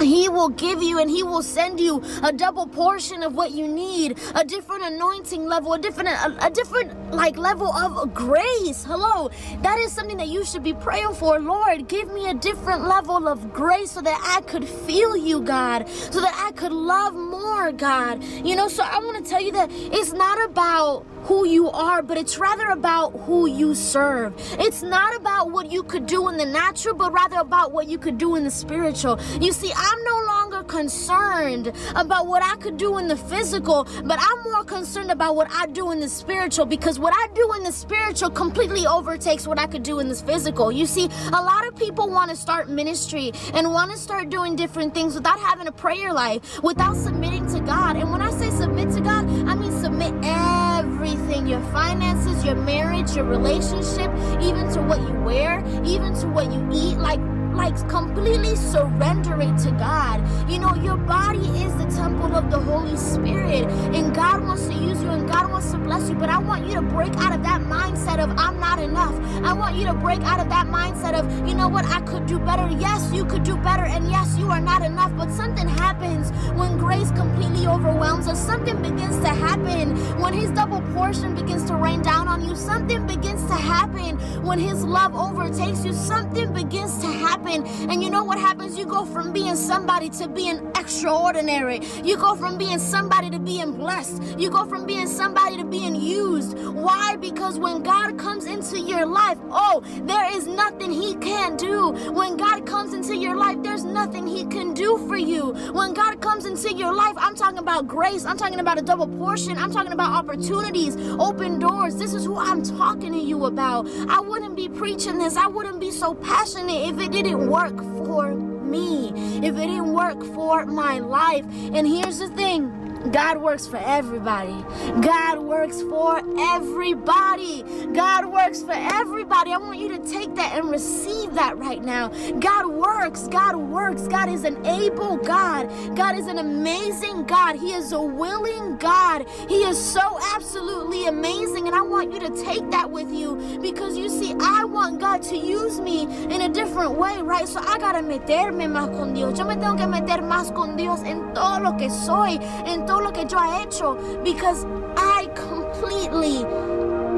he 0.00 0.28
will 0.28 0.48
give 0.48 0.82
you 0.82 0.98
and 0.98 1.10
he 1.10 1.22
will 1.22 1.42
send 1.42 1.80
you 1.80 2.02
a 2.22 2.32
double 2.32 2.66
portion 2.66 3.22
of 3.22 3.34
what 3.34 3.52
you 3.52 3.68
need 3.68 4.18
a 4.34 4.44
different 4.44 4.82
anointing 4.84 5.44
level 5.44 5.72
a 5.74 5.78
different 5.78 6.08
a, 6.08 6.46
a, 6.46 6.50
different 6.50 7.12
like 7.12 7.36
level 7.36 7.72
of 7.72 8.12
grace 8.12 8.84
hello 8.84 9.30
that 9.62 9.78
is 9.78 9.92
something 9.92 10.16
that 10.16 10.28
you 10.28 10.44
should 10.44 10.62
be 10.62 10.72
praying 10.74 11.12
for 11.14 11.38
lord 11.38 11.86
give 11.88 12.12
me 12.12 12.28
a 12.28 12.34
different 12.34 12.86
level 12.86 13.28
of 13.28 13.52
grace 13.52 13.90
so 13.90 14.00
that 14.00 14.20
i 14.36 14.40
could 14.42 14.66
feel 14.66 15.16
you 15.16 15.40
god 15.40 15.88
so 15.88 16.20
that 16.20 16.34
i 16.46 16.50
could 16.52 16.72
love 16.72 17.14
more 17.14 17.70
god 17.72 18.22
you 18.44 18.56
know 18.56 18.68
so 18.68 18.82
i 18.84 18.98
want 18.98 19.22
to 19.22 19.30
tell 19.30 19.40
you 19.40 19.52
that 19.52 19.70
it's 19.96 20.12
not 20.12 20.44
about 20.44 21.06
who 21.22 21.46
you 21.46 21.70
are, 21.70 22.02
but 22.02 22.18
it's 22.18 22.36
rather 22.36 22.68
about 22.70 23.10
who 23.20 23.46
you 23.46 23.74
serve. 23.74 24.34
It's 24.58 24.82
not 24.82 25.14
about 25.16 25.52
what 25.52 25.70
you 25.70 25.84
could 25.84 26.06
do 26.06 26.28
in 26.28 26.36
the 26.36 26.44
natural, 26.44 26.94
but 26.94 27.12
rather 27.12 27.36
about 27.36 27.72
what 27.72 27.88
you 27.88 27.96
could 27.96 28.18
do 28.18 28.34
in 28.34 28.42
the 28.44 28.50
spiritual. 28.50 29.20
You 29.40 29.52
see, 29.52 29.72
I'm 29.74 30.04
no 30.04 30.16
longer 30.26 30.33
concerned 30.64 31.72
about 31.94 32.26
what 32.26 32.42
I 32.42 32.56
could 32.56 32.76
do 32.76 32.98
in 32.98 33.08
the 33.08 33.16
physical, 33.16 33.84
but 34.04 34.18
I'm 34.20 34.42
more 34.52 34.64
concerned 34.64 35.10
about 35.10 35.36
what 35.36 35.48
I 35.50 35.66
do 35.66 35.90
in 35.90 36.00
the 36.00 36.08
spiritual 36.08 36.66
because 36.66 36.98
what 36.98 37.14
I 37.16 37.32
do 37.34 37.52
in 37.54 37.62
the 37.62 37.72
spiritual 37.72 38.30
completely 38.30 38.86
overtakes 38.86 39.46
what 39.46 39.58
I 39.58 39.66
could 39.66 39.82
do 39.82 40.00
in 40.00 40.08
this 40.08 40.22
physical. 40.22 40.72
You 40.72 40.86
see, 40.86 41.08
a 41.28 41.42
lot 41.42 41.66
of 41.66 41.76
people 41.76 42.08
want 42.08 42.30
to 42.30 42.36
start 42.36 42.68
ministry 42.68 43.32
and 43.52 43.72
want 43.72 43.90
to 43.92 43.98
start 43.98 44.30
doing 44.30 44.56
different 44.56 44.94
things 44.94 45.14
without 45.14 45.38
having 45.38 45.66
a 45.66 45.72
prayer 45.72 46.12
life, 46.12 46.62
without 46.62 46.96
submitting 46.96 47.46
to 47.54 47.60
God. 47.60 47.96
And 47.96 48.10
when 48.10 48.20
I 48.20 48.30
say 48.30 48.50
submit 48.50 48.90
to 48.92 49.00
God, 49.00 49.24
I 49.48 49.54
mean 49.54 49.72
submit 49.80 50.14
everything 50.22 51.46
your 51.46 51.60
finances, 51.72 52.44
your 52.44 52.54
marriage, 52.56 53.14
your 53.14 53.24
relationship, 53.24 54.10
even 54.40 54.72
to 54.72 54.80
what 54.82 55.00
you 55.00 55.14
wear, 55.22 55.64
even 55.84 56.14
to 56.14 56.26
what 56.28 56.50
you 56.52 56.68
eat. 56.72 56.96
Like, 56.98 57.20
like 57.54 57.76
completely 57.88 58.56
surrender 58.56 59.40
it 59.40 59.56
to 59.58 59.70
God. 59.72 60.20
You 60.50 60.58
know, 60.58 60.74
your 60.76 60.96
body 60.96 61.46
is 61.62 61.74
the 61.76 61.86
temple 61.86 62.34
of 62.34 62.50
the 62.50 62.58
Holy 62.58 62.96
Spirit, 62.96 63.64
and 63.94 64.14
God 64.14 64.42
wants 64.42 64.66
to 64.66 64.74
use 64.74 65.02
you 65.02 65.10
and 65.10 65.28
God 65.28 65.50
wants 65.50 65.70
to 65.70 65.78
bless 65.78 66.08
you. 66.08 66.14
But 66.14 66.28
I 66.28 66.38
want 66.38 66.66
you 66.66 66.74
to 66.74 66.82
break 66.82 67.14
out 67.16 67.34
of 67.34 67.42
that 67.44 67.60
mindset 67.62 68.22
of 68.22 68.30
I'm 68.38 68.58
not 68.58 68.78
enough. 68.78 69.14
I 69.44 69.52
want 69.52 69.76
you 69.76 69.84
to 69.86 69.94
break 69.94 70.20
out 70.20 70.40
of 70.40 70.48
that 70.48 70.66
mindset 70.66 71.14
of, 71.18 71.48
you 71.48 71.54
know 71.54 71.68
what, 71.68 71.84
I 71.86 72.00
could 72.02 72.26
do 72.26 72.38
better. 72.38 72.68
Yes, 72.78 73.10
you 73.12 73.24
could 73.24 73.44
do 73.44 73.56
better, 73.56 73.84
and 73.84 74.10
yes, 74.10 74.36
you 74.38 74.50
are 74.50 74.60
not 74.60 74.82
enough. 74.82 75.12
But 75.16 75.30
something 75.30 75.68
happens 75.68 76.30
when 76.58 76.78
grace 76.78 77.10
completely 77.12 77.66
overwhelms 77.66 78.26
us. 78.26 78.44
Something 78.44 78.80
begins 78.82 79.18
to 79.20 79.28
happen 79.28 79.96
when 80.20 80.32
His 80.32 80.50
double 80.50 80.80
portion 80.92 81.34
begins 81.34 81.64
to 81.64 81.76
rain 81.76 82.02
down 82.02 82.28
on 82.28 82.44
you. 82.44 82.56
Something 82.56 83.06
begins 83.06 83.44
to 83.46 83.54
happen 83.54 84.18
when 84.42 84.58
His 84.58 84.84
love 84.84 85.14
overtakes 85.14 85.84
you. 85.84 85.92
Something 85.92 86.52
begins 86.52 86.98
to 86.98 87.06
happen 87.06 87.43
happen. 87.44 87.90
And 87.90 88.02
you 88.02 88.10
know 88.10 88.24
what 88.24 88.38
happens? 88.38 88.76
You 88.76 88.86
go 88.86 89.04
from 89.04 89.32
being 89.32 89.56
somebody 89.56 90.08
to 90.10 90.28
being 90.28 90.70
extraordinary. 90.76 91.80
You 92.02 92.16
go 92.16 92.34
from 92.34 92.58
being 92.58 92.78
somebody 92.78 93.30
to 93.30 93.38
being 93.38 93.72
blessed. 93.72 94.38
You 94.38 94.50
go 94.50 94.64
from 94.66 94.86
being 94.86 95.06
somebody 95.06 95.56
to 95.56 95.64
being 95.64 95.94
used. 95.94 96.58
Why? 96.58 97.16
Because 97.16 97.58
when 97.58 97.82
God 97.82 98.18
comes 98.18 98.46
into 98.46 98.80
your 98.80 99.06
life, 99.06 99.38
oh, 99.50 99.82
there 100.02 100.34
is 100.36 100.46
nothing 100.46 100.90
He 100.90 101.14
can't 101.16 101.58
do. 101.58 101.92
When 102.12 102.36
God 102.36 102.66
comes 102.66 102.94
into 102.94 103.16
your 103.16 103.36
life, 103.36 103.62
there's 103.62 103.84
nothing 103.84 104.26
He 104.26 104.44
can 104.46 104.74
do 104.74 104.98
for 105.08 105.16
you. 105.16 105.52
When 105.72 105.94
God 105.94 106.20
comes 106.20 106.46
into 106.46 106.72
your 106.72 106.94
life, 106.94 107.14
I'm 107.16 107.34
talking 107.34 107.58
about 107.58 107.86
grace. 107.86 108.24
I'm 108.24 108.36
talking 108.36 108.60
about 108.60 108.78
a 108.78 108.82
double 108.82 109.08
portion. 109.08 109.56
I'm 109.58 109.72
talking 109.72 109.92
about 109.92 110.12
opportunities, 110.12 110.96
open 111.18 111.58
doors. 111.58 111.96
This 111.96 112.14
is 112.14 112.24
who 112.24 112.36
I'm 112.36 112.62
talking 112.62 113.12
to 113.12 113.18
you 113.18 113.46
about. 113.46 113.86
I 114.08 114.20
wouldn't 114.20 114.56
be 114.56 114.68
preaching 114.68 115.18
this. 115.18 115.36
I 115.36 115.46
wouldn't 115.46 115.80
be 115.80 115.90
so 115.90 116.14
passionate 116.14 116.88
if 116.88 116.98
it 116.98 117.12
didn't 117.12 117.33
didn't 117.34 117.50
work 117.50 117.76
for 118.06 118.34
me, 118.34 119.12
if 119.38 119.56
it 119.56 119.66
didn't 119.66 119.92
work 119.92 120.22
for 120.34 120.64
my 120.66 121.00
life. 121.00 121.44
And 121.74 121.86
here's 121.86 122.18
the 122.18 122.28
thing 122.28 122.83
God 123.10 123.38
works 123.38 123.66
for 123.66 123.76
everybody. 123.76 124.64
God 125.00 125.38
works 125.38 125.82
for 125.82 126.22
everybody. 126.38 127.62
God 127.92 128.26
works 128.26 128.62
for 128.62 128.72
everybody. 128.72 129.52
I 129.52 129.58
want 129.58 129.78
you 129.78 129.88
to 129.88 129.98
take 130.10 130.34
that 130.36 130.58
and 130.58 130.70
receive 130.70 131.34
that 131.34 131.58
right 131.58 131.82
now. 131.82 132.08
God 132.38 132.66
works. 132.66 133.28
God 133.28 133.56
works. 133.56 134.08
God 134.08 134.28
is 134.28 134.44
an 134.44 134.64
able 134.66 135.16
God. 135.18 135.68
God 135.94 136.16
is 136.16 136.26
an 136.26 136.38
amazing 136.38 137.24
God. 137.24 137.56
He 137.56 137.72
is 137.72 137.92
a 137.92 138.00
willing 138.00 138.76
God. 138.78 139.26
He 139.48 139.64
is 139.64 139.78
so 139.78 140.18
absolutely 140.34 141.06
amazing. 141.06 141.66
And 141.66 141.76
I 141.76 141.82
want 141.82 142.12
you 142.12 142.20
to 142.20 142.44
take 142.44 142.70
that 142.70 142.90
with 142.90 143.12
you 143.12 143.58
because 143.60 143.96
you 143.98 144.08
see, 144.08 144.34
I 144.40 144.64
want 144.64 145.00
God 145.00 145.22
to 145.24 145.36
use 145.36 145.80
me 145.80 146.02
in 146.02 146.40
a 146.40 146.48
different 146.48 146.92
way, 146.92 147.18
right? 147.18 147.46
So 147.46 147.60
I 147.60 147.78
gotta 147.78 148.00
meterme 148.00 148.66
más 148.66 148.90
con 148.96 149.14
Dios. 149.14 149.38
Yo 149.38 149.44
me 149.44 149.56
tengo 149.56 149.76
que 149.76 149.86
meter 149.86 150.22
más 150.22 150.54
con 150.54 150.76
Dios 150.76 151.02
en 151.02 151.34
todo 151.34 151.60
lo 151.60 151.76
que 151.76 151.90
soy, 151.90 152.38
en 152.66 152.86
todo 152.86 152.93
todo 152.94 153.02
lo 153.02 153.10
que 153.10 153.24
yo 153.26 153.38
he 153.38 153.62
hecho 153.62 153.96
because 154.22 154.64
I 154.96 155.26
completely 155.34 156.44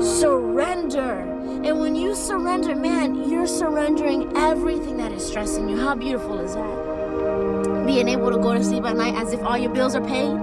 surrender. 0.00 1.20
And 1.64 1.80
when 1.80 1.94
you 1.94 2.14
surrender, 2.14 2.74
man, 2.74 3.28
you're 3.28 3.46
surrendering 3.46 4.34
everything 4.36 4.96
that 4.96 5.12
is 5.12 5.26
stressing 5.26 5.68
you. 5.68 5.76
How 5.76 5.94
beautiful 5.94 6.40
is 6.40 6.54
that? 6.54 7.84
Being 7.84 8.08
able 8.08 8.30
to 8.30 8.38
go 8.38 8.54
to 8.54 8.64
sleep 8.64 8.84
at 8.84 8.96
night 8.96 9.16
as 9.16 9.34
if 9.34 9.42
all 9.42 9.58
your 9.58 9.70
bills 9.70 9.94
are 9.94 10.04
paid, 10.04 10.34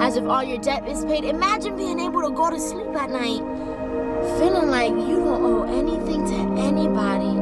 as 0.00 0.16
if 0.16 0.24
all 0.24 0.42
your 0.42 0.58
debt 0.58 0.88
is 0.88 1.04
paid. 1.04 1.24
Imagine 1.24 1.76
being 1.76 2.00
able 2.00 2.22
to 2.22 2.30
go 2.30 2.50
to 2.50 2.58
sleep 2.58 2.94
at 2.96 3.08
night 3.08 3.40
feeling 4.38 4.68
like 4.68 4.90
you 4.90 5.16
don't 5.16 5.44
owe 5.44 5.62
anything 5.62 6.26
to 6.26 6.60
anybody. 6.60 7.38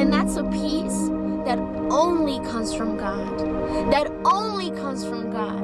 And 0.00 0.12
that's 0.12 0.36
a 0.36 0.44
peace 0.44 1.08
that 1.44 1.58
only 1.90 2.38
comes 2.48 2.72
from 2.72 2.96
God. 2.96 3.38
That 3.90 4.12
only 4.24 4.70
comes 4.70 5.04
from 5.04 5.32
God. 5.32 5.63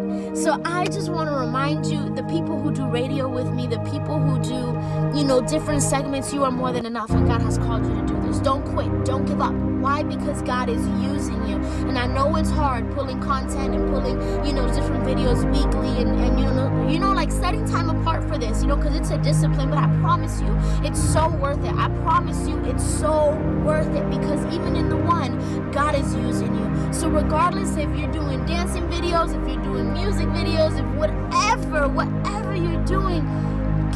So 0.51 0.61
I 0.65 0.85
just 0.87 1.13
want 1.13 1.31
to 1.31 1.37
remind 1.37 1.87
you 1.87 2.13
the 2.13 2.25
people 2.25 2.61
who 2.61 2.73
do 2.75 2.85
radio 2.89 3.29
with 3.29 3.49
me, 3.53 3.69
the 3.69 3.79
people 3.93 4.19
who 4.19 4.43
do, 4.43 5.17
you 5.17 5.25
know, 5.25 5.41
different 5.41 5.81
segments, 5.81 6.35
you 6.35 6.43
are 6.43 6.51
more 6.51 6.73
than 6.73 6.87
enough 6.87 7.11
and 7.11 7.25
God 7.25 7.41
has 7.43 7.57
called 7.57 7.87
you 7.87 7.95
to 7.95 8.03
do 8.05 8.21
this. 8.23 8.41
Don't 8.41 8.65
quit. 8.65 9.05
Don't 9.05 9.25
give 9.27 9.41
up. 9.41 9.55
Why? 9.81 10.03
Because 10.03 10.43
God 10.43 10.69
is 10.69 10.87
using 11.03 11.47
you. 11.47 11.57
And 11.88 11.99
I 11.99 12.07
know 12.07 12.37
it's 12.37 12.51
hard 12.51 12.90
pulling 12.93 13.21
content 13.21 13.75
and 13.75 13.88
pulling, 13.90 14.21
you 14.47 14.53
know, 14.53 14.66
different 14.75 15.05
videos 15.05 15.45
weekly 15.51 16.03
and, 16.03 16.21
and 16.21 16.38
you 16.38 16.47
know, 16.47 16.88
you 16.88 16.99
know, 16.99 17.12
like 17.12 17.31
setting 17.31 17.64
time 17.66 17.90
apart 17.90 18.23
for 18.29 18.38
this, 18.38 18.62
you 18.62 18.69
know, 18.69 18.77
because 18.77 18.95
it's 18.95 19.11
a 19.11 19.19
discipline. 19.19 19.71
But 19.71 19.79
I 19.79 19.87
promise 20.01 20.40
you, 20.40 20.57
it's 20.85 21.01
so 21.01 21.29
worth 21.29 21.64
it. 21.64 21.75
I 21.75 21.88
promise 22.03 22.47
you, 22.49 22.59
it's 22.64 22.85
so 22.85 23.31
worth 23.64 23.95
it 23.95 24.09
because 24.11 24.45
even 24.55 24.77
in 24.77 24.88
the 24.88 24.97
one, 24.97 25.71
God 25.73 25.95
is 25.95 26.14
using 26.14 26.55
you. 26.55 26.93
So 26.93 27.09
regardless 27.09 27.77
if 27.77 27.90
you're 27.97 28.12
doing 28.12 28.45
dancing 28.47 28.87
videos, 28.88 29.29
if 29.31 29.49
you're 29.49 29.64
doing 29.64 29.93
music 29.93 30.27
videos, 30.29 30.79
if 30.79 30.87
whatever, 30.97 31.88
whatever 31.88 32.55
you're 32.55 32.85
doing, 32.85 33.23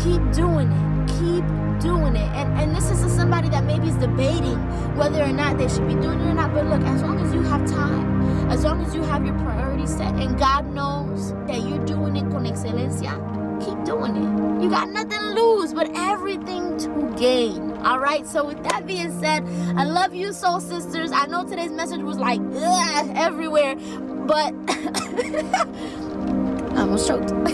keep 0.03 0.23
doing 0.33 0.70
it. 0.70 0.94
Keep 1.18 1.63
doing 1.85 2.16
it. 2.16 2.31
And 2.35 2.59
and 2.59 2.75
this 2.75 2.90
is 2.90 2.99
somebody 3.14 3.49
that 3.51 3.64
maybe 3.64 3.88
is 3.88 3.97
debating 3.97 4.59
whether 4.97 5.23
or 5.23 5.33
not 5.33 5.59
they 5.59 5.68
should 5.68 5.87
be 5.87 5.94
doing 5.94 6.20
it 6.20 6.27
or 6.27 6.35
not. 6.35 6.53
But 6.53 6.66
look, 6.66 6.83
as 6.83 7.03
long 7.03 7.20
as 7.20 7.33
you 7.33 7.42
have 7.42 7.68
time, 7.70 8.51
as 8.51 8.64
long 8.64 8.85
as 8.85 8.94
you 8.94 9.03
have 9.03 9.25
your 9.25 9.38
priorities 9.38 9.94
set, 9.97 10.14
and 10.14 10.38
God 10.38 10.73
knows 10.75 11.33
that 11.47 11.61
you're 11.68 11.85
doing 11.85 12.16
it 12.16 12.31
con 12.31 12.44
excelencia, 12.47 13.12
keep 13.64 13.85
doing 13.85 14.16
it. 14.16 14.62
You 14.62 14.70
got 14.70 14.88
nothing 14.88 15.18
to 15.18 15.31
lose, 15.40 15.75
but 15.75 15.90
everything 15.94 16.79
to 16.79 17.14
gain. 17.18 17.73
All 17.85 17.99
right. 18.01 18.27
So 18.27 18.47
with 18.47 18.62
that 18.64 18.87
being 18.87 19.12
said, 19.20 19.44
I 19.77 19.85
love 19.85 20.14
you, 20.14 20.33
soul 20.33 20.61
sisters. 20.61 21.12
I 21.12 21.27
know 21.27 21.44
today's 21.44 21.73
message 21.73 22.01
was 22.01 22.18
like 22.18 22.40
everywhere, 23.14 23.77
but. 24.27 24.55
I 26.77 26.81
almost 26.81 27.07
choked. 27.07 27.29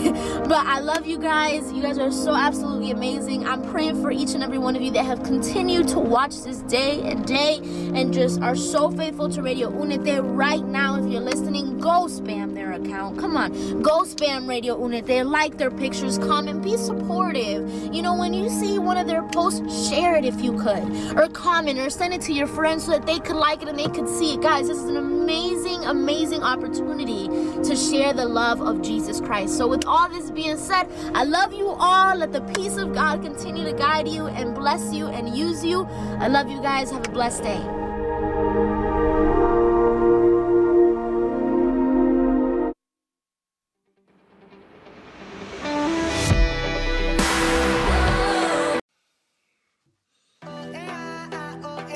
but 0.49 0.65
I 0.65 0.79
love 0.79 1.05
you 1.05 1.19
guys. 1.19 1.71
You 1.71 1.81
guys 1.81 1.97
are 1.97 2.11
so 2.11 2.33
absolutely 2.35 2.91
amazing. 2.91 3.47
I'm 3.47 3.61
praying 3.69 4.01
for 4.01 4.11
each 4.11 4.31
and 4.31 4.43
every 4.43 4.57
one 4.57 4.75
of 4.75 4.81
you 4.81 4.91
that 4.91 5.05
have 5.05 5.23
continued 5.23 5.87
to 5.89 5.99
watch 5.99 6.41
this 6.41 6.59
day 6.63 7.01
and 7.03 7.25
day 7.25 7.57
and 7.93 8.13
just 8.13 8.41
are 8.41 8.55
so 8.55 8.89
faithful 8.89 9.29
to 9.29 9.41
Radio 9.41 9.69
Unite 9.69 10.23
right 10.23 10.63
now. 10.63 10.95
If 10.95 11.11
you're 11.11 11.21
listening, 11.21 11.77
go 11.77 12.07
spam 12.07 12.50
their 12.71 12.81
account. 12.81 13.17
Come 13.17 13.37
on, 13.37 13.81
go 13.81 14.01
spam 14.01 14.47
Radio 14.47 14.81
Unite. 14.81 15.05
They 15.05 15.23
like 15.23 15.57
their 15.57 15.71
pictures, 15.71 16.17
comment, 16.17 16.63
be 16.63 16.77
supportive. 16.77 17.93
You 17.93 18.01
know, 18.01 18.15
when 18.15 18.33
you 18.33 18.49
see 18.49 18.79
one 18.79 18.97
of 18.97 19.07
their 19.07 19.23
posts, 19.29 19.89
share 19.89 20.15
it 20.15 20.25
if 20.25 20.41
you 20.41 20.53
could, 20.53 21.17
or 21.17 21.27
comment, 21.29 21.79
or 21.79 21.89
send 21.89 22.13
it 22.13 22.21
to 22.21 22.33
your 22.33 22.47
friends 22.47 22.85
so 22.85 22.91
that 22.91 23.05
they 23.05 23.19
could 23.19 23.35
like 23.35 23.61
it 23.61 23.67
and 23.67 23.77
they 23.77 23.87
could 23.87 24.07
see 24.07 24.33
it. 24.33 24.41
Guys, 24.41 24.67
this 24.67 24.77
is 24.77 24.85
an 24.85 24.97
amazing, 24.97 25.83
amazing 25.85 26.41
opportunity 26.41 27.27
to 27.63 27.75
share 27.75 28.13
the 28.13 28.25
love 28.25 28.61
of 28.61 28.81
Jesus 28.81 29.19
Christ. 29.19 29.57
So, 29.57 29.67
with 29.67 29.85
all 29.85 30.09
this 30.09 30.31
being 30.31 30.57
said, 30.57 30.87
I 31.13 31.23
love 31.23 31.53
you 31.53 31.69
all. 31.69 32.15
Let 32.15 32.31
the 32.31 32.41
peace 32.53 32.77
of 32.77 32.93
God 32.93 33.21
continue 33.21 33.63
to 33.65 33.73
guide 33.73 34.07
you 34.07 34.27
and 34.27 34.55
bless 34.55 34.93
you 34.93 35.07
and 35.07 35.35
use 35.35 35.63
you. 35.63 35.85
I 36.19 36.27
love 36.27 36.49
you 36.49 36.61
guys. 36.61 36.91
Have 36.91 37.07
a 37.07 37.11
blessed 37.11 37.43
day. 37.43 37.80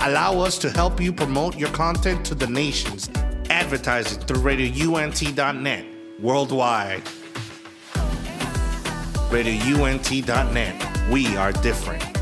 Allow 0.00 0.40
us 0.40 0.58
to 0.58 0.70
help 0.70 1.00
you 1.00 1.12
promote 1.12 1.56
your 1.56 1.70
content 1.70 2.24
to 2.26 2.34
the 2.34 2.46
nations. 2.46 3.10
Advertising 3.50 4.20
through 4.22 4.42
RadioUNT.net 4.42 5.86
worldwide. 6.20 7.02
RadioUNT.net. 9.30 11.10
We 11.10 11.36
are 11.36 11.52
different. 11.52 12.13